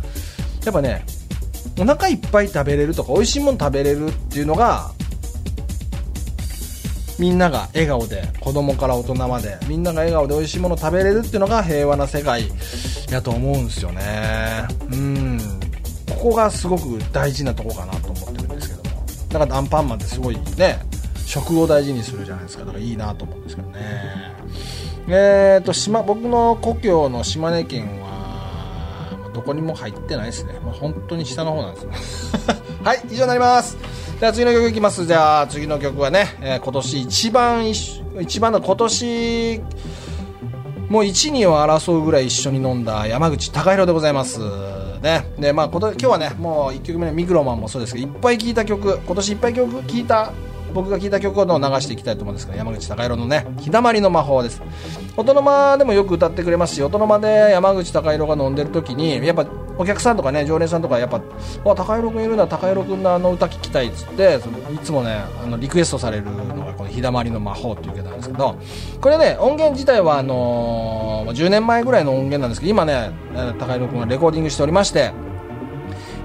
[0.63, 1.05] やっぱね
[1.77, 4.91] お腹いっぱい食べれるとか美味しいもの食べれるっていうのが
[7.19, 12.43] みんなが笑顔で子供から大人までみんなが笑顔で美味しいもの食べれるっていうのが平和な世界
[13.10, 14.67] やと思うんですよね。
[14.91, 15.39] うん。
[16.10, 19.06] ここがすごく大事なとこかなと思ってるんですけども。
[19.30, 20.80] だからアンパンマンってすごいね
[21.25, 22.65] 食を大事にするじゃないですか。
[22.65, 23.80] だからいいなと思うんですけどね。
[25.10, 31.91] えーと島僕の故郷の島根県はどこにも入ってないですね、まあ、本当に下の方なんですよ。
[32.84, 33.77] はい以上になります。
[34.19, 39.62] じゃあ次の曲いきますじゃあ次の曲はね、えー、今年一番一番の今年
[40.89, 44.39] もう1、2を争うぐらい一緒に飲んだ山口貴弘でございます。
[45.01, 45.27] ね。
[45.38, 50.32] で、まあ、今日はね、もう1曲目のミクロマンもそうですけど、いっぱい聴いた曲、今年いっぱい曲聴いた
[50.73, 51.51] 僕が聴いた曲を流
[51.82, 54.62] していきたいと思うんですけど山口貴弘のね「日だまりの魔法」です。
[55.15, 59.45] 音の間でもよく歌ってくれますし音の間で山口貴弘が飲んでる時にやっぱ
[59.77, 61.21] お客さんとかね常連さんとかやっぱ
[61.63, 64.39] 「わ高弘君いるな高弘君のあの歌聴きたい」っつって
[64.73, 68.56] いつもねあのリクエストされるのがこの「日だまりの魔法」っていう曲なんですけど
[69.01, 73.12] これね音源自体はあのー、10年前ぐらいの音源なんですけど今ね
[73.60, 75.12] 高弘君がレコーディングしておりまして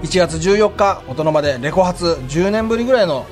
[0.03, 3.25] 1月14日音の間でレコ発10年ぶりぐらいの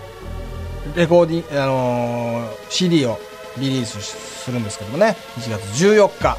[0.96, 3.17] レコーディあのー、CD を
[3.58, 5.15] リリースするんですけどもね。
[5.38, 6.38] 1月14日、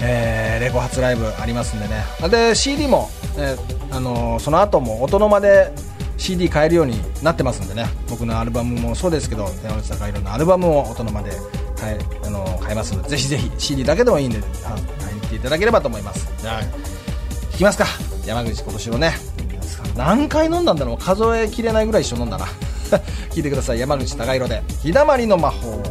[0.00, 2.04] えー、レコ発ライブありますんでね。
[2.30, 5.72] で CD も、えー、あのー、その後も音の間で
[6.16, 7.86] CD 買えるようになってますんでね。
[8.08, 11.32] 僕のアルバムもそうですけど山内隆弘のアルバムを音の間で
[11.78, 16.30] 買え,、あのー、買えますのでぜひぜひ CD だけでもいいんで買いに来ていただければと思います。
[16.40, 16.66] じゃあい
[17.58, 17.86] きますか。
[18.24, 19.14] 山口今年のね。
[19.96, 20.98] 何回飲んだんだろう。
[20.98, 22.46] 数えきれないぐらい一緒飲んだな
[23.30, 23.80] 聞いてください。
[23.80, 25.82] 山口貴弘で「日だまりの魔法」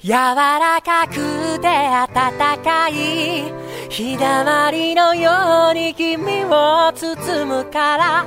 [0.00, 3.52] 柔らかくて暖かい
[3.88, 8.24] 日だまりのように君を包むから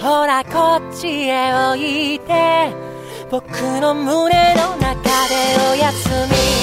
[0.00, 1.76] ほらこっちへ置
[2.14, 2.92] いて。
[3.32, 3.48] 僕
[3.80, 4.92] の胸の中
[5.26, 6.61] でおやすみ。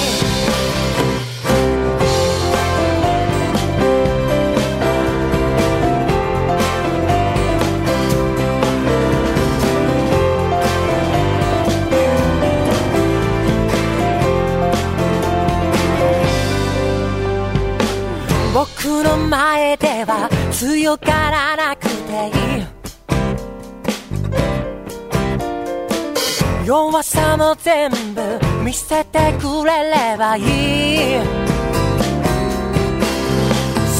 [18.90, 22.66] 僕の前では強がらなくていい
[26.66, 27.94] 弱さも全部
[28.64, 30.44] 見せてくれればいい。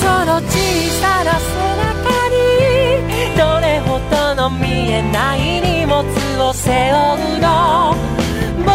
[0.00, 0.59] その小
[1.00, 2.35] さな背中に
[3.38, 6.03] どれほどの見えない荷物
[6.48, 7.94] を背負うの？
[8.59, 8.66] 僕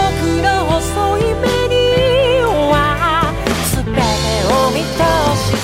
[0.42, 1.76] の細い目に
[2.72, 2.74] は
[3.76, 5.04] 全てを見通
[5.44, 5.55] し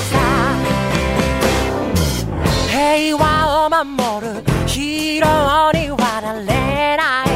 [2.94, 3.24] 平和
[3.64, 3.86] を守
[4.20, 4.44] る。
[4.66, 6.44] ヒーローにはなれ
[6.98, 7.26] ない。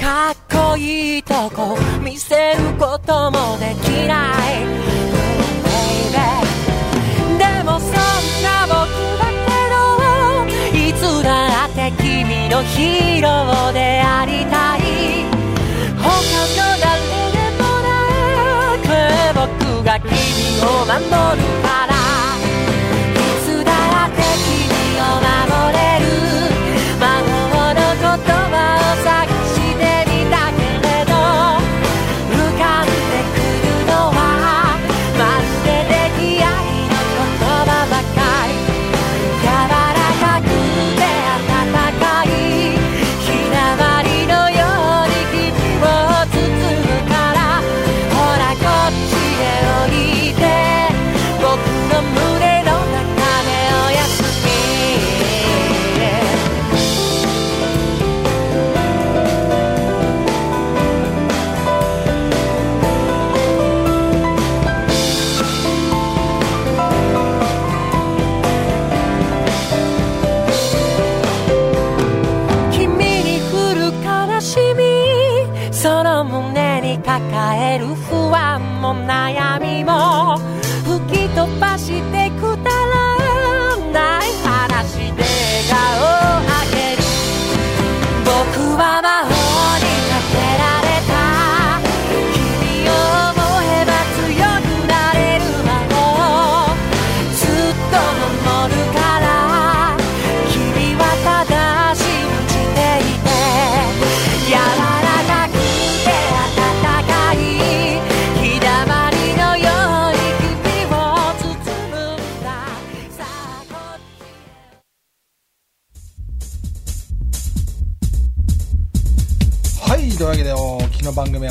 [0.00, 1.76] かっこいいとこ。
[2.00, 4.62] 見せることもできない。
[7.36, 7.90] でもそん
[8.44, 8.78] な僕
[9.18, 14.80] だけどいつだって君のヒーローでありたい。
[15.98, 16.94] 他の誰
[17.32, 17.98] でもな
[18.78, 20.08] く僕が君
[20.62, 21.93] を守るから。
[24.36, 26.73] 君を守れる。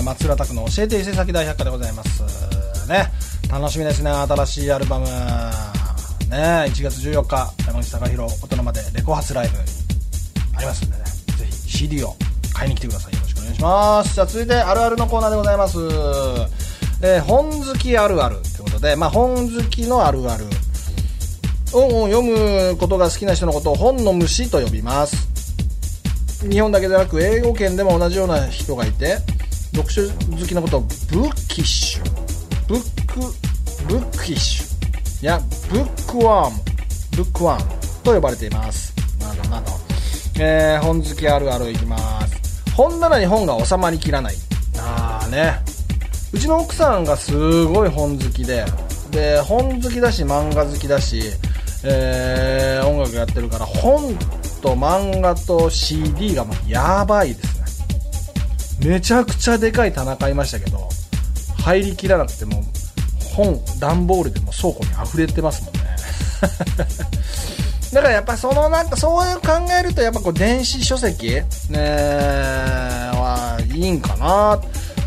[0.04, 2.24] 松浦拓の教えて伊勢崎大百科でございます。
[2.90, 3.12] ね、
[3.50, 5.06] 楽しみですね、新しいアルバム。
[5.06, 5.12] ね、
[6.68, 9.58] 1月14日、山口貴弘、大人までレコ発ライブ
[10.58, 11.04] ありますんでね、
[11.38, 12.16] ぜひ CD を
[12.54, 13.14] 買いに来てください。
[13.14, 14.14] よろしくお願いします。
[14.14, 15.78] じゃあ続いて、あるあるのコーナーでございます。
[17.02, 20.46] えー本好きあるあるということで、まあ、本好きのあるある
[21.74, 25.34] を読むことが好きな人のことを本の虫と呼びます。
[26.50, 29.18] 日本だけでなく英語圏でも同じような人がいて
[29.76, 32.04] 読書好きのことをブッキッシュ。
[32.68, 33.20] ブック
[33.88, 35.24] ブッキッシュ。
[35.24, 35.40] いや
[35.72, 36.60] ブックワーム。
[37.16, 37.72] ブックワーム。
[38.04, 38.94] と呼ばれています。
[39.20, 39.72] などなど、
[40.40, 42.72] えー本好きあるあるいきます。
[42.76, 44.36] 本棚に本が収まりきらない。
[44.78, 45.56] ああね。
[46.34, 48.66] うちの奥さんがすごい本好きで。
[49.12, 51.22] で本好きだし漫画好きだし、
[51.84, 54.16] えー音楽やってるから本
[54.62, 57.53] と漫画と CD がもうやばいです。
[58.86, 60.90] めちゃくちゃでかい棚買いましたけど
[61.64, 62.64] 入りきらなくてもう
[63.36, 65.80] 本段ボールでも倉庫に溢れてますもんね。
[67.94, 71.44] だからやっぱそのなんかそういう考えるとやっぱこう電子書籍ね
[73.14, 74.60] はいいんかな。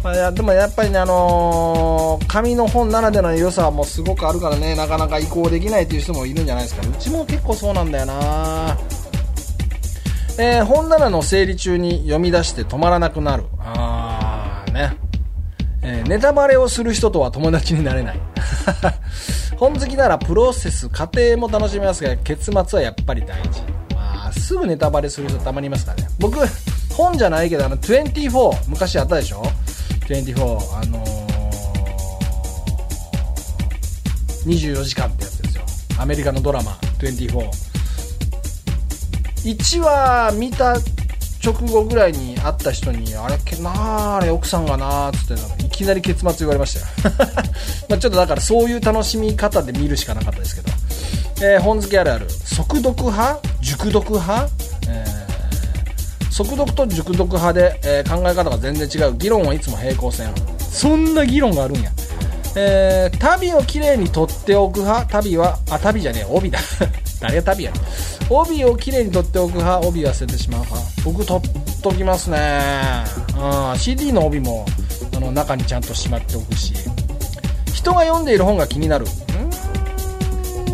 [0.02, 6.82] まあでもやっぱりねあのー紙の本ならではの良さもすごくあるからねなかなか移行できないという人もいるんじゃないですか。
[6.86, 8.78] うちも結構そうなんだよな。
[10.38, 14.96] えー本棚の整理中に読み出して止まらなくなるあーね
[15.83, 18.20] えーネタバレをする人とは友達になれない。
[19.57, 23.62] 本好きならプロセス、過程も楽しめますが、結末はやっぱり大事。
[23.94, 26.09] まあ、すぐネタバレする人たまにいますからね。
[26.18, 26.38] 僕、
[26.90, 29.42] 本じゃないけど、あの、24、昔あったでしょ
[30.09, 35.62] ?24、あのー、24時間ってやつですよ。
[35.99, 37.65] アメリカのドラマ、24。
[39.46, 40.74] 1話見た
[41.44, 47.14] 直後ぐらいに会った人に、あれ、けなあ、れ奥さんがなあ、つっていきなり結末言われましたよ。
[47.88, 50.72] まあちょっとだからそういう楽しみ方で見るしかなかったですけど。
[51.42, 52.26] えー本好きあるある。
[52.30, 54.48] 速読派熟読派？
[54.88, 59.14] えー速読と熟読派で、えー考え方が全然違う。
[59.16, 60.35] 議論はいつも平行線。
[60.72, 61.90] そんな議論があるんや。
[62.56, 65.06] えー旅をきれいに取っておく派？
[65.12, 66.59] 旅は、あ、旅じゃねえ、帯だ。
[67.20, 67.82] 誰が旅やねん
[68.28, 71.02] 帯をきれいに取っておく派帯忘れてしまう派。
[71.04, 72.60] 僕取っときますね。
[73.38, 73.78] うん。
[73.78, 74.66] CD の帯も
[75.16, 76.74] あの中にちゃんとしまっておくし。
[77.72, 79.06] 人が読んでいる本が気になる。
[79.06, 79.08] う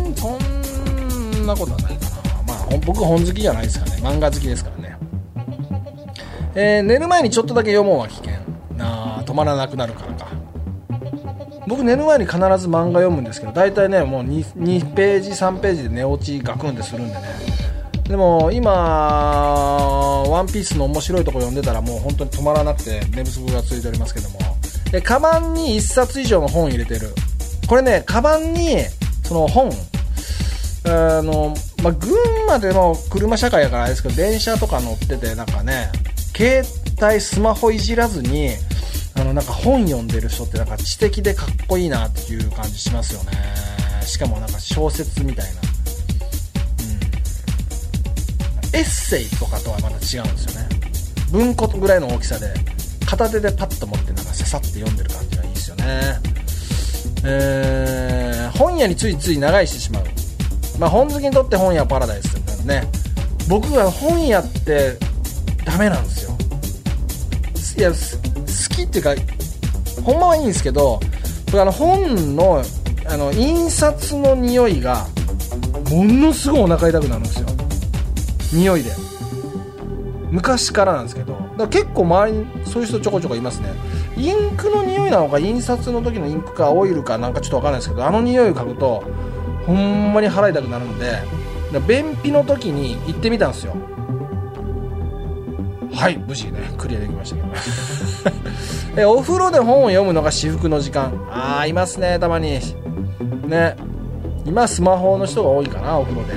[0.09, 2.43] んそんなことはないかな。
[2.47, 3.97] まあ僕本好きじゃないですからね。
[4.01, 4.97] 漫画好きですからね。
[6.55, 8.33] えー寝る前にちょっとだけ読むのは危険。
[8.79, 10.22] あ止まらなくなるからか。
[11.73, 17.21] 僕寝る前に必ず漫画読むんですけど大体ねもう 2, 2ページ3ページで寝落ちガクンってするんでね。
[18.07, 18.69] でも今
[20.29, 24.39] 「ワンピースの面白いとこ読んでたらもう本当に止まらなくて寝不足が続いておりますけども。
[24.91, 27.09] でカバンに1冊以上の本入れてる。
[27.67, 28.77] これねカバンに
[29.23, 29.71] その本
[30.85, 35.91] あの、まあ、群馬でも車社会やからあれですけど電車とか乗っててなんかね
[36.37, 36.63] 携
[37.01, 38.51] 帯スマホいじらずに
[39.15, 43.31] あのなんか本読んでる人ってなんか知的でかっこいいなっていう感じしますよね。
[44.05, 45.61] しかもなんか小説みたいな、
[48.71, 50.69] うん、エッセイとかとはまた違うんですよね。
[51.31, 52.53] 文庫ぐらいの大きさで
[53.05, 55.83] 片手でパッと持ってなんかささって読んでる感じがいいですよね。
[57.25, 60.03] えー、本屋についつい長居してしまう。
[60.79, 62.87] まあ本好きにとって本屋はパラダイスだからね。
[63.47, 64.97] 僕は本屋って
[65.63, 66.37] ダメなんですよ。
[67.77, 67.91] いや
[68.69, 69.15] 好きっていうか
[70.03, 70.99] ほんまはいいんですけど
[71.45, 72.63] 僕あの本の
[73.05, 75.05] あの印刷の匂いが
[75.91, 77.47] ものすごいお腹痛くなるんですよ。
[78.53, 78.91] 匂いで。
[80.31, 81.33] 昔からなんですけど。
[81.33, 83.69] だから結構周りにそういう人ちょこちょこいますね。
[84.17, 89.03] インクの匂いなのか印刷の時のインクかオイルかなんかちょっとわかんないですけどあの匂いを嗅ぐと
[89.65, 91.43] ほんまに腹痛くなるんで。
[91.87, 93.75] 便秘の時に行ってみたんですよ。
[95.93, 96.17] はい。
[96.17, 97.47] 無事ねクリアできましたけど。
[99.01, 101.13] えお風呂で本を読むのが至福の時間。
[101.31, 102.59] ああいますねたまに。
[103.47, 103.75] ね。
[104.45, 106.33] 今スマホの人が多いかなお風呂で、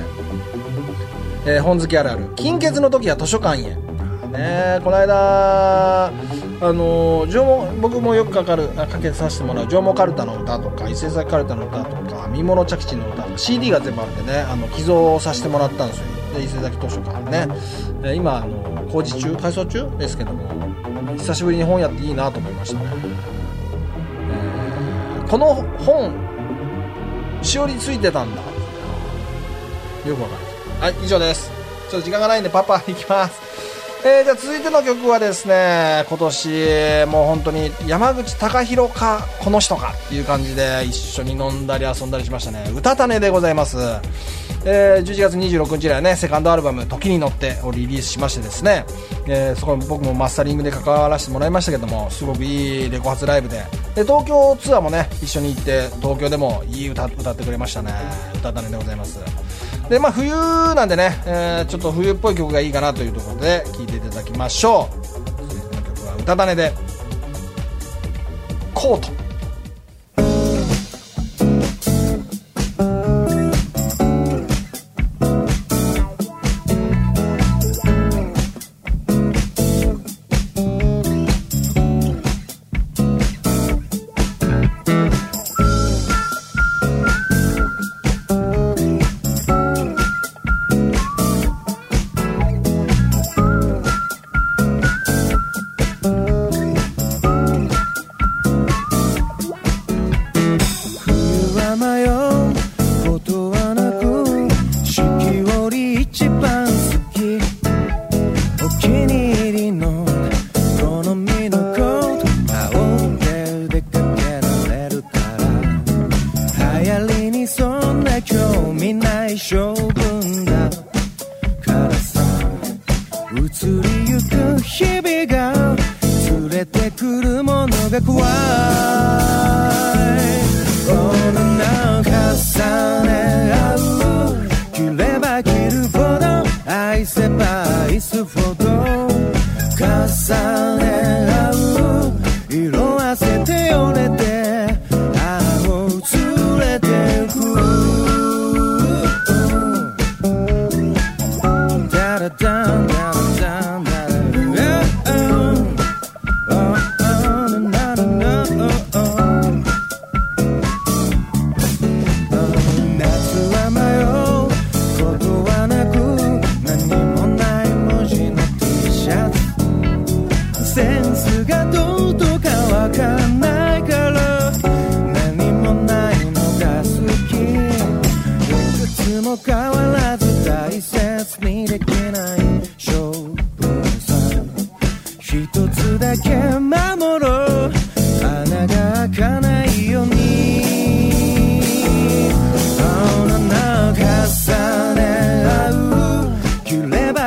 [1.55, 2.25] えー本好きあるある。
[2.35, 3.75] 金欠の時は図書館へ。
[4.27, 6.11] ねこの間あ
[6.61, 9.67] のー縄文僕もよくかかるかけさせてもらう。
[9.67, 16.03] 縄文カルタの歌とか伊勢崎カルタの歌とか見物茶吉の歌とか CD が全部あるんでねあの寄贈させてもらったんですよ。
[16.35, 17.47] で伊勢崎図書館ね、
[18.03, 19.35] え今あの工事中？
[19.35, 19.89] 改装中？
[19.97, 20.47] ですけども。
[21.17, 22.85] 久しぶりに本屋っていいなと思いましたね、
[24.31, 26.13] えーこの本
[27.41, 28.41] しおりついてたんだ。
[30.07, 31.51] よくわかるはい以上です。
[31.89, 33.41] ちょっと時間がないんでパパ行きます。
[34.05, 42.71] えー、じゃあ続いての曲はですね今年もう本当に山口貴弘かこの人かっていう感じで一緒に飲んだり遊んだりしましたね。
[42.73, 43.77] 歌種でございます。
[44.69, 46.17] えー11月26日にはね。
[46.17, 48.85] セカンドアルバム「時に乗って」をリリースしましてですね、
[49.25, 53.63] えーそこ僕もマスタリングで関わらせてもらいましたけどもすごくいいレコ発ライブで。
[53.95, 57.93] で東京ツアーもね一緒に行って東京でもいい歌歌ってくれましたね。
[58.35, 59.19] 歌種でございます。
[59.89, 60.31] でまあ冬
[60.75, 65.47] なんでね、えーちょっと冬っぽい曲がいいかなというところで聴いていただきましょう。
[65.47, 66.73] 続いての曲は歌種で
[68.73, 69.07] 「コート」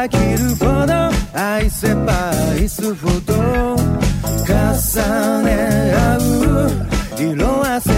[0.00, 3.76] 飽きるほど愛せば愛すほど重
[5.42, 6.20] ね合う
[7.22, 7.92] 色あせ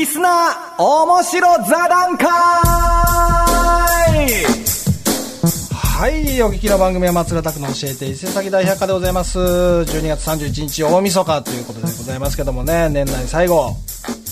[0.00, 2.26] リスナー面白座談会。
[5.74, 9.38] はい、お聞きの番組は松浦拓の教えて伊勢崎大百科でございます。
[9.38, 13.76] 12月31日大晦日ということでございますけどもね、年内最後、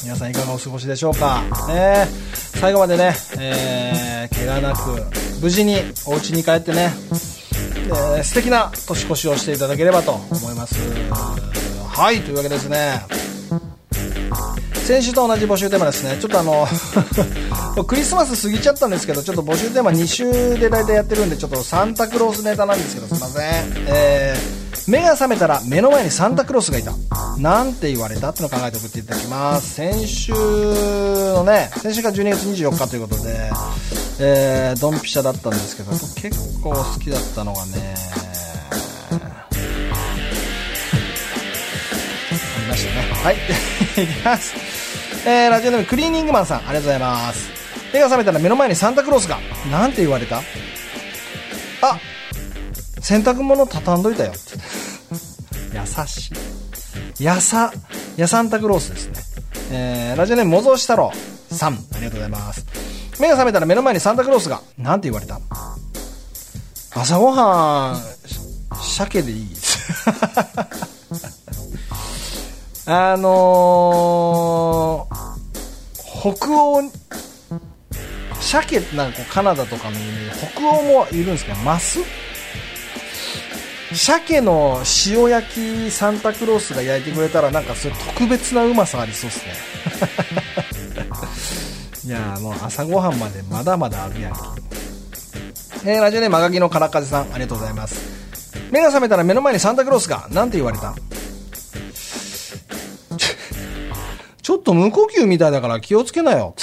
[0.05, 1.43] 皆さんいかがお過ごしでしょうか。
[1.69, 5.05] ね、最後までね、えー、怪我なく、
[5.43, 10.77] 無事にお家に帰ってね、ー素敵な年越しをしていただければと思います。
[11.95, 13.28] はいというわけですね。
[14.89, 16.17] 先週と同じ募集テーマですね。
[16.19, 16.67] ちょっとあの
[17.85, 23.43] クリスマス過ぎちゃったんですけどちょっと募集テーマ2週で大体やってるんでちょっとサンタクロースネタなんですけどすいません。
[23.87, 26.95] えー、目が覚めたら目の前にサンタクロースがいた。
[27.37, 29.75] なんて言われたってのを考えて送っていただきます。
[29.75, 33.51] 先週のね先週が12月24日ということで
[34.21, 36.31] えー、ドンピシャだったんですけど結
[36.63, 37.95] 構好きだったのがね
[42.57, 43.13] ありましたね。
[43.23, 43.37] はい。
[44.03, 44.68] いきます。
[45.31, 47.51] えー、ラジオネームクリーニングマンさんありがとうございます。
[47.93, 49.39] 目が覚めたら目の前にサンタクロースが
[49.71, 50.39] なんて言われた？
[50.39, 50.43] あ
[53.03, 54.33] 洗濯物畳んどいたよ。
[55.75, 56.33] 優し
[57.21, 57.25] い。
[57.25, 57.71] やさ
[58.17, 59.13] やサンタクロースですね。
[59.71, 61.13] えー、ラジオネームもぞし太郎
[61.53, 62.65] さんありがとうございます。
[63.21, 65.39] 目が覚めたら目の前にサンタクロースがなんて言われた？
[66.95, 68.03] 朝ごはん
[68.83, 69.49] 鮭でいい
[72.91, 76.81] あのー、北欧
[78.41, 79.97] 鮭なんかカナダとかの
[80.55, 82.01] 北欧もいるんですけどマス？
[83.93, 85.49] 鮭の塩焼
[85.87, 89.53] きサンタクロースが焼いてくれたらなんかそれ特別なうまさありそうですね。
[92.09, 94.33] いやもう朝ごはんまでまだまだあるやん
[95.85, 97.97] えー、ラジオネーム赤木のからかぜさんありがとうございます。
[98.71, 100.95] 目が覚めたら目の前にサンタクロースがなんて言われた？
[104.49, 106.55] ちょっと無呼吸みたいだから気をつけなよ。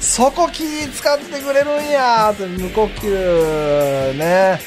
[0.00, 4.58] そこ気使ってくれるんやって無呼吸ね。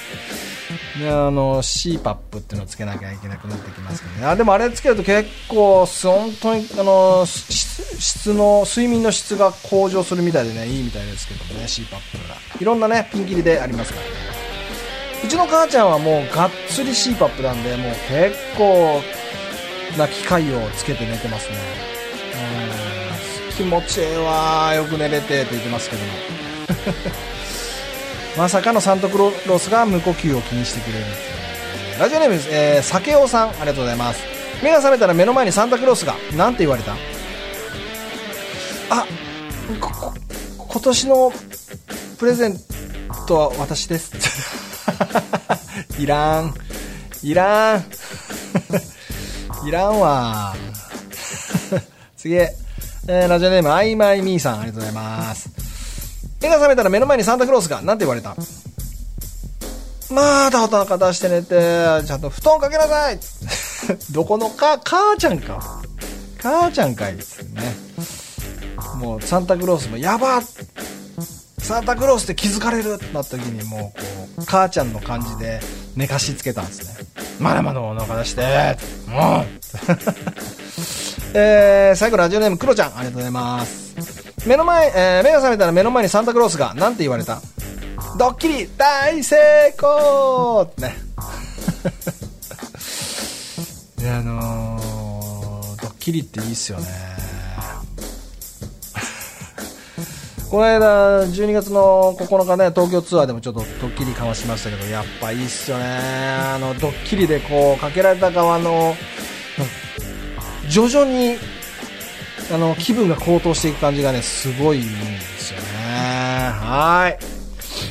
[0.98, 4.28] ねあの CPAP っていうのをつけなきゃいけなくなってきますけどね。
[4.28, 11.90] あでもあれつけると結構本当にあの質の睡眠の質が向上するみたいでねいいみたいですけどね CPAP
[12.30, 12.36] が。
[12.62, 14.06] いろんなねピンキリでありますから。
[14.06, 14.38] ね
[15.24, 19.02] うちの母ちゃんはもうがっつり CPAP なんでもう結構
[19.98, 21.56] な機械をつけて寝てますね。
[23.50, 23.54] うん。
[23.54, 26.02] 気持ちええわよく寝れてって言ってますけど。
[26.04, 26.08] も
[28.38, 31.38] まさかのサンタクロースが無呼吸を気にしてくれるんですよね
[32.00, 34.20] ラジオネーム、えー、酒尾さんありがとうございます。
[34.62, 36.94] 目が覚めたら目の前にサンタクロースがなんて言われた？
[38.90, 39.06] あ
[39.80, 40.14] こ
[40.68, 41.34] 今年の
[42.20, 42.60] プレゼン
[43.28, 44.12] トは私です。
[46.00, 46.54] いらん。
[47.24, 47.86] いらん
[49.68, 50.56] いらんわ。
[52.16, 55.50] 次、えー、ラジオネームあいまいみーさんありがとうございます。
[56.42, 58.34] 目が覚めたら目の前にサンタクロースがなんて言われた？
[60.10, 61.50] まだお腹出して寝て。
[62.08, 63.20] ちゃんと布団かけなさい。
[64.12, 65.82] どこのか母ちゃんか。
[66.42, 67.76] 母ちゃんかいですね。
[68.96, 70.42] もうサンタクロースもやば
[71.68, 74.06] サンタクロースって気づかれるってなった時にもうこ
[74.42, 75.60] う母ちゃんの感じで
[75.98, 77.06] 寝かしつけたんですね。
[77.40, 78.78] まだまだお腹出して。
[79.08, 79.46] もう
[81.38, 83.94] えー、最後ラジオネームクロちゃんありがとうございます。
[84.48, 87.42] 目の前、えー、目が覚めたら目の前にサンタクロースがなんて言われた？
[88.18, 89.36] ドッキリ大成
[89.78, 90.96] 功ってね。
[94.00, 97.27] いやあのー、ドッキリっていいっすよね。
[100.50, 105.84] この間12月の9日ね東京ツアーでもちょっとドッキリかましましたけどやっぱいいっすよね。
[105.86, 108.96] あのドッキリでこうかけられた側の
[110.70, 111.36] 徐々に
[112.50, 115.66] あの気分が高騰していく感じがねすごいいいんですよね。
[115.66, 117.20] はい、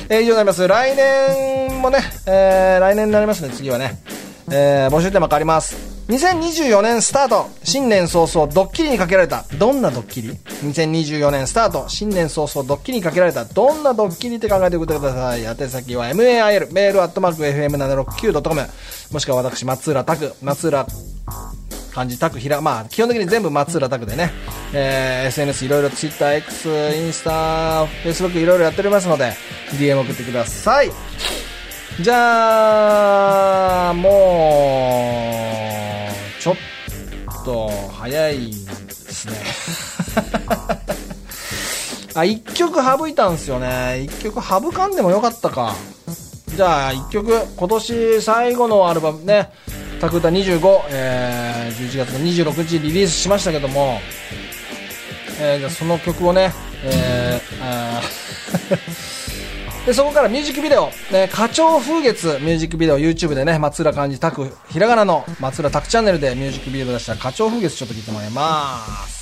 [0.09, 0.67] えー、以上になります。
[0.67, 3.99] 来年もね、えー、来年になりますね次はね、
[4.49, 5.86] えー、募集テーマ変わります。
[6.07, 7.49] 2024年スタート。
[7.65, 9.43] 新年早々ドッキリにかけられた。
[9.59, 11.89] どんなドッキリ？2024年スタート。
[11.89, 13.43] 新年早々ドッキリにかけられた。
[13.43, 15.43] どんなドッキリって考えておいてください。
[15.43, 18.61] 宛先は mail メールアットマーク FM769.com
[19.11, 20.87] もしくは私松浦拓松浦
[21.93, 24.31] 漢字タクひらまあ基本的に全部松浦拓でね、
[24.73, 29.33] えー、SNS いろいろ TwitterX インスタ Facebook いろいろやっておりますので
[29.71, 30.91] DM 送ってください。
[31.99, 34.09] じゃあも
[36.37, 36.55] うちょっ
[37.43, 38.53] と早いで
[38.91, 39.33] すね。
[42.13, 43.67] あ1曲省いたんですよね。
[44.09, 45.73] 1曲省かんでもよかったか。
[46.55, 49.49] じゃあ1曲今年最後のアルバムね。
[49.99, 53.99] タクータ25、えー、11月の26日リリースしましたけども、
[55.41, 58.77] えー、じゃその曲をね、えー、
[59.87, 62.99] で、そこからミュージックビデオ、ね、花鳥風月ミュージックビデオ。
[62.99, 69.17] YouTube でね、松浦漢字拓、ひらがなの松浦拓チャンネルでミュージックビデオ出した花鳥風月ちょっと聞いてもらいます。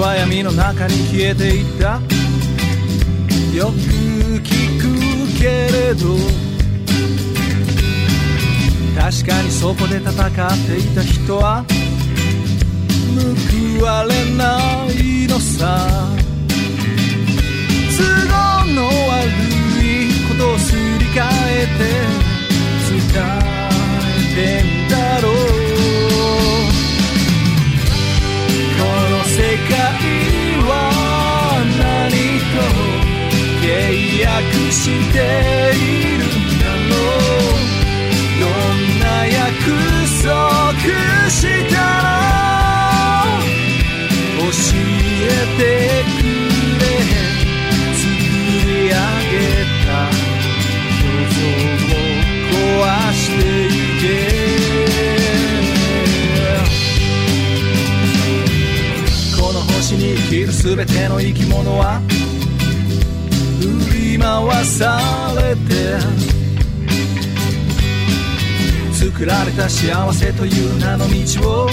[0.00, 2.00] は闇の中に消えていった。
[3.54, 3.72] よく
[4.42, 6.49] 聞くけれど。
[9.00, 11.64] 確かにそこで戦っていた人は
[13.78, 14.60] 報われな
[14.92, 15.88] いのさ。
[17.96, 18.92] 都合の悪
[19.82, 21.16] いことをすり替
[21.48, 21.80] えて
[22.90, 23.00] 伝
[23.56, 25.32] えてんだろう。
[28.76, 28.80] こ
[29.10, 29.72] の世界
[30.68, 30.99] は
[60.62, 62.02] 全ての生き物は
[63.60, 65.00] 振り回さ
[65.34, 65.98] れて
[68.92, 71.70] 作られた幸せという名の道を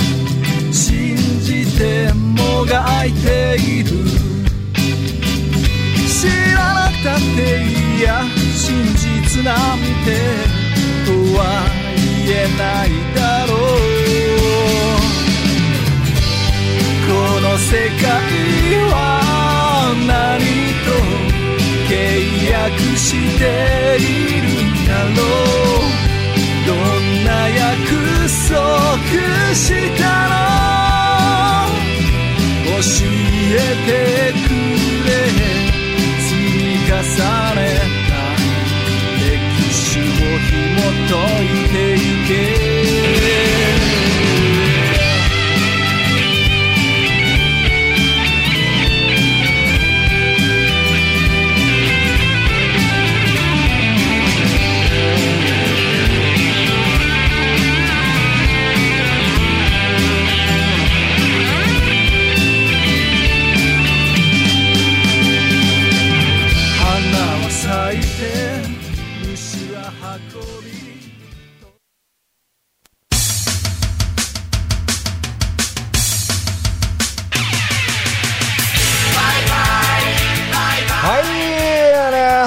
[0.71, 3.91] 信じてもがいている。
[6.07, 8.23] 知らなくたっていいや
[8.55, 9.55] 真実なん
[10.05, 10.15] て
[11.05, 11.43] とは
[12.25, 13.53] 言えないだろ
[13.93, 13.96] う。
[17.41, 18.05] の世界
[18.91, 18.95] は
[20.07, 20.41] 何
[20.85, 20.89] と
[21.89, 21.91] 契
[22.51, 23.05] 約し
[23.39, 23.41] て
[23.99, 24.01] い
[24.41, 25.97] るんだろう
[26.67, 26.75] どん
[27.23, 27.85] な約
[28.49, 28.55] 束
[29.55, 29.63] し
[29.97, 30.35] たの
[32.77, 32.83] 教
[33.49, 33.57] え
[33.87, 33.89] て
[34.33, 34.49] く
[35.07, 35.09] れ。
[36.27, 36.91] 積み重
[37.55, 37.59] ね
[38.07, 38.13] た
[39.17, 40.55] 歴史を紐
[41.07, 41.15] 解
[41.45, 43.56] いてゆけ。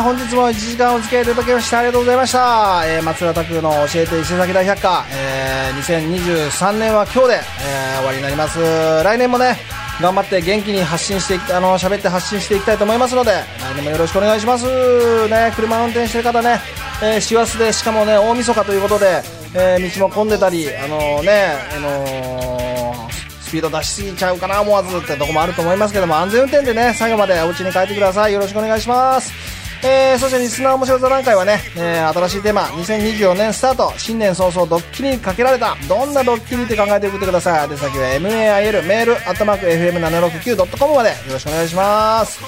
[0.03, 2.83] 本日も1時間お付き合いいただきましてありがとうございました。
[2.85, 8.59] えー、松浦拓の教えて伊勢崎大百科、えー、2023年は今日で、えー終わりになります。
[9.05, 9.59] 来年もね、
[10.01, 14.65] 頑張って元気に発信して、あの、喋って発信していきたいと思いますので、来年もよろしくお願いします。
[15.29, 16.59] ね、車運転してる方ね、
[17.03, 19.23] えー師走で、しかもね、大晦日ということで、
[19.55, 23.11] えー道も混んでたり、あのね、あのー
[23.51, 29.33] スピード出しすぎちゃうかな思わずってとこもあると思いますけども安全運転でね最後までお家に帰ってくださいよろしくお願いします
[29.83, 37.71] えー、そしてリスナー面白座談会はね、えー新しいテーマ2024年スタート新年早々ドッキリにかけられたどんなドッキリって考えて送ってください。
[37.71, 41.11] 宛先は mail メールアットマーク FM769.com まで。
[41.11, 42.41] よろしくお願いします。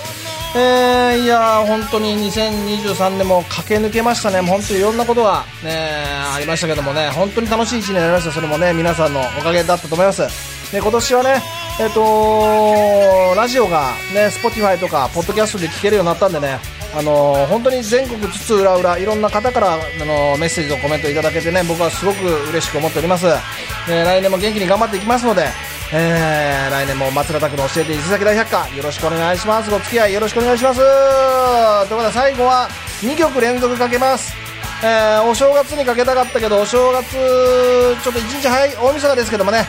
[0.55, 4.41] えー、いやー本当に2023年も駆け抜けましたね。
[4.41, 6.05] 本当にいろんなことが、ね、
[6.35, 7.09] ありましたけどもね。
[7.11, 8.33] 本当に楽しい1年になりました。
[8.33, 10.23] それもね皆さんのおかげだったと思います。
[10.71, 11.43] で今年はね
[11.81, 16.82] えっ、ーとラジオがね Spotify とかポッドキャストで聞けるようになったんでね。
[16.95, 22.19] あのー本当に全国津々浦々いろんな方から、あのーメッセージとコメントいただけてね僕はすごく
[22.51, 23.27] 嬉しく思っております、
[23.91, 25.47] えー来年も元気に頑張っていきますので、
[25.93, 29.71] えー来年も松田拓の教えて伊勢崎大百科よろしくお願いします。
[29.71, 30.79] ご付き合いよろしくお願いします。
[30.81, 32.69] ということで最後は
[33.01, 34.35] 2曲連続かけます。
[34.85, 37.13] えーお正月にかけたかったけどお正月
[38.03, 39.67] ちょっと1日早い大晦日ですけどもね。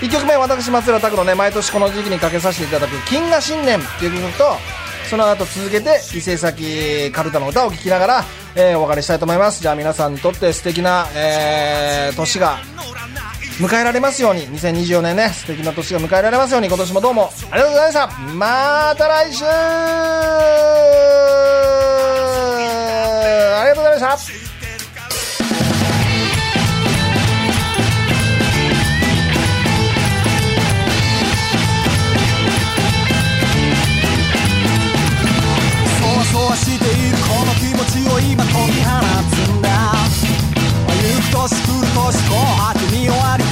[0.00, 4.56] 1曲目私松浦拓のね毎年この時期にかけさせていただく「金河新年」っていう曲と
[5.08, 8.24] その後続けて伊勢崎かるたの歌を聴きながら、
[8.56, 9.60] えーお別れしたいと思います。
[9.60, 12.58] じゃあ皆さんにとって素敵な、えー年が
[13.60, 17.30] 迎えられますように2024年ね素敵な年が迎えられますように今年もどうも。
[17.50, 18.08] ありがとうございました。
[18.34, 19.44] また来週。
[19.44, 19.50] あ
[23.62, 24.43] りがとうございました。
[38.08, 38.90] を今解き放
[39.30, 39.68] つんだ。
[41.04, 43.43] 行く年来る年紅白に終わり。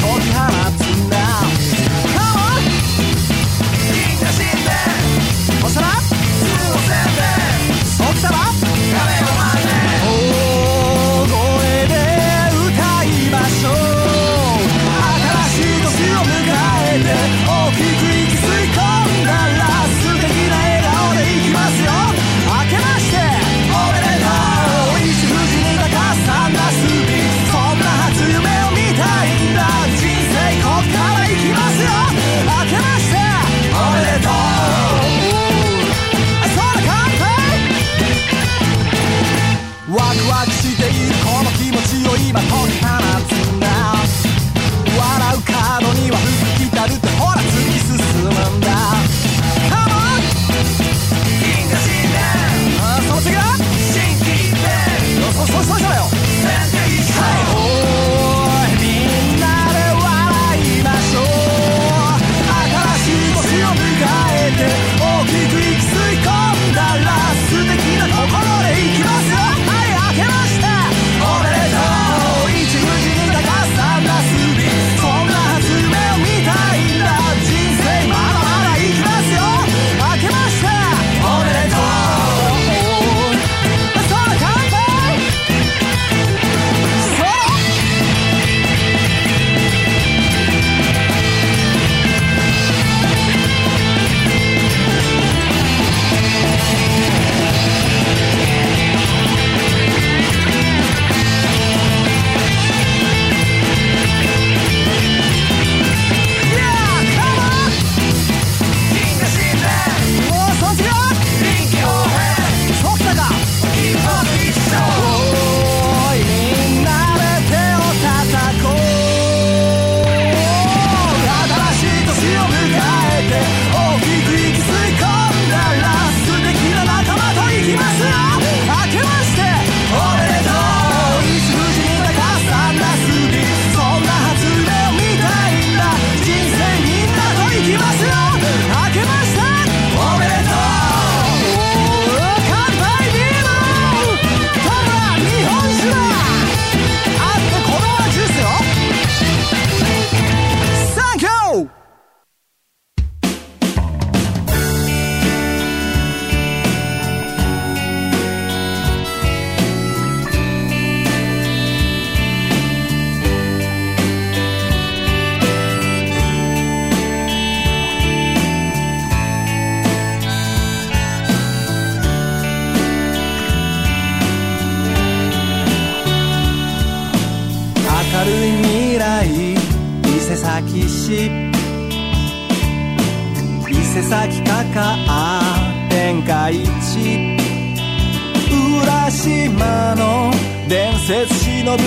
[191.12, 191.82] 伝説忍ぶ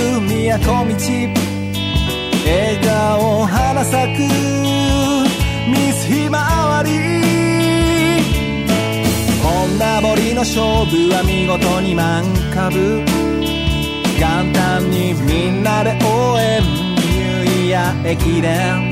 [0.60, 0.94] 都道
[2.46, 4.20] 笑顔花咲く。
[5.68, 6.92] ミスひまわり。
[9.42, 12.24] 女森の勝負は見事に満
[12.54, 13.04] 株。
[14.20, 16.62] 元旦にみんなで応援。
[16.62, 18.92] ニューイヤー駅伝。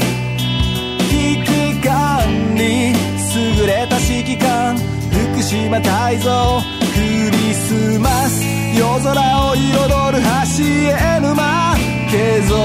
[1.12, 2.90] 危機管理。
[2.90, 4.76] 優れた指揮官。
[5.12, 6.60] 福島泰造。
[6.92, 8.53] クリスマス。
[8.76, 10.24] 夜空を彩る
[10.58, 11.76] 橋へ沼
[12.10, 12.58] 継続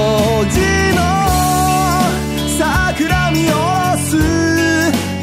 [0.49, 0.59] 時
[0.95, 0.99] の
[2.57, 4.17] 桜見下ろす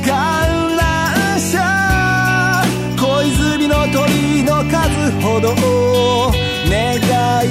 [0.06, 1.54] 観覧車
[2.96, 5.54] 小泉の鳥の数ほど
[6.68, 6.94] 願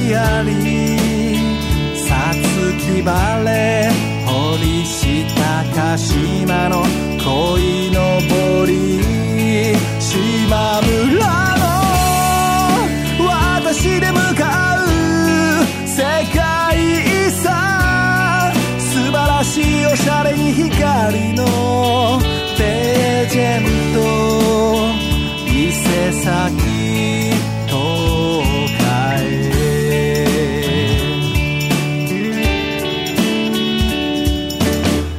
[0.07, 1.37] いあり
[1.97, 3.91] さつき晴れ
[4.25, 6.83] 堀下鹿島の
[7.21, 9.01] 恋のぼり
[9.99, 11.54] 島村
[13.85, 14.87] の私で向かう
[15.87, 16.01] 世
[16.33, 16.77] 界
[17.27, 21.45] 遺産素晴らしいおしゃれに光の
[22.57, 23.63] ページェン
[23.93, 23.99] ト
[25.47, 26.55] 伊勢崎
[27.67, 27.73] 東
[28.79, 28.83] 海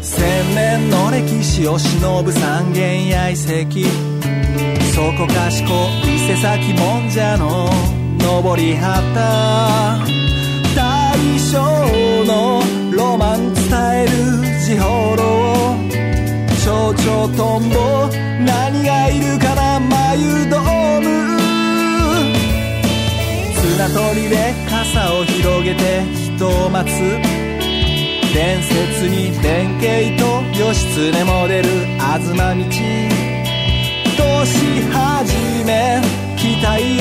[0.03, 3.37] 千年の歴史を忍ぶ三軒や遺跡
[4.95, 7.96] そこかしこ伊勢崎もんじゃの
[8.27, 9.15] 登り旗
[10.75, 12.61] 大正の
[12.91, 13.63] ロマン伝
[14.03, 14.11] える
[14.67, 15.77] 地幌
[16.65, 18.09] 蝶々トンボ
[18.45, 21.07] 何がいるかな眉ドーム。
[23.55, 26.99] 綱取りで傘を広げて人を待つ。
[28.35, 31.69] 伝説に弁慶と義経も出る。
[32.01, 33.16] 東道。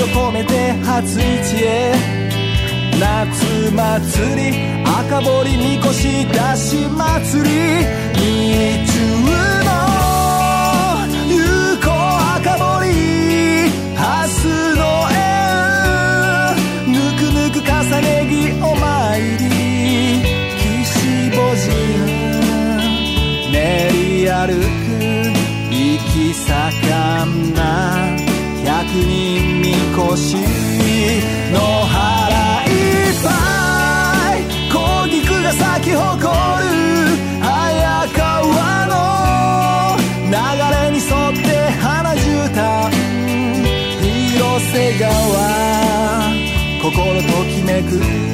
[0.07, 1.93] 込めて初市へ
[2.99, 7.49] 夏祭り赤堀みこし出し祭り
[8.13, 8.21] 日
[8.91, 8.95] 中
[9.65, 9.69] の
[11.27, 11.35] 有
[11.83, 11.85] 効
[12.37, 14.37] 赤堀ハス
[14.75, 18.33] の縁ぬくぬく重ね着
[18.63, 19.43] お参り
[20.57, 20.63] 岸
[21.31, 21.67] 母神
[23.51, 23.55] 練
[23.91, 24.93] り歩く
[25.71, 25.75] 行
[26.13, 27.54] き盛ん
[29.03, 32.69] 人みこし野原い
[33.11, 33.29] っぱ
[34.37, 34.39] い
[34.71, 34.75] 小
[35.09, 36.75] 菊が咲き誇る
[37.41, 38.95] 早川の
[40.27, 40.33] 流
[40.75, 41.47] れに沿って
[41.81, 42.23] 花絨
[42.53, 42.89] 毯
[43.99, 45.05] 広瀬川
[46.81, 48.24] 心ときめく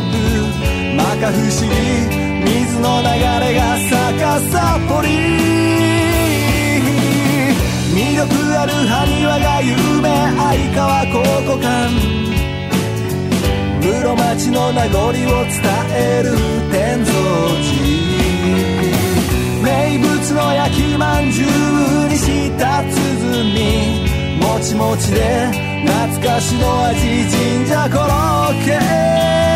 [0.00, 0.16] を呼ぶ
[0.96, 1.74] 摩訶不思議
[2.44, 3.06] 水の流
[3.44, 5.08] れが逆さっぽり
[7.94, 8.24] 魅力
[8.58, 9.68] ある埴輪が有
[10.00, 11.12] 名相川高
[11.52, 11.68] 校館。
[13.80, 15.22] 室町の名残を伝
[15.92, 16.26] える
[16.70, 17.12] 天蔵
[17.66, 17.70] 寺。
[19.62, 21.48] 名物の焼きまんじゅう
[22.08, 22.98] にした鼓。
[24.38, 25.48] もちもちで
[25.86, 28.04] 懐かしの味神社コロ
[28.52, 29.49] ッケ。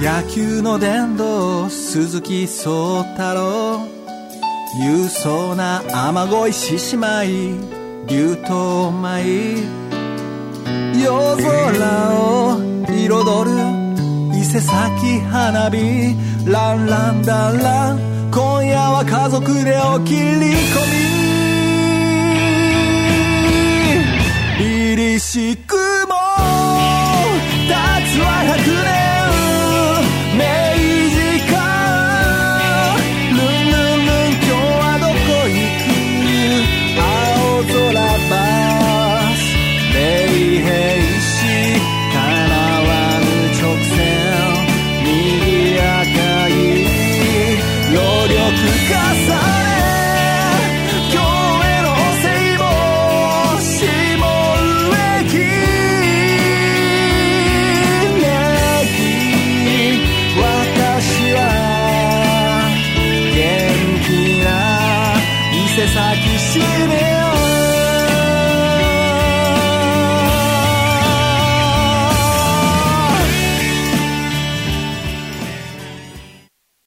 [0.00, 3.80] 野球の殿堂鈴木聡太郎。
[4.80, 7.54] 勇壮な雨乞い獅子舞
[8.06, 9.56] 竜頭舞。
[11.02, 13.50] 夜空を彩る
[14.38, 16.14] 伊勢崎花火。
[16.46, 17.98] ランランダンラン。
[18.30, 20.46] 今夜は家族でお切り込
[20.92, 21.18] み。
[24.60, 25.67] 凛々しく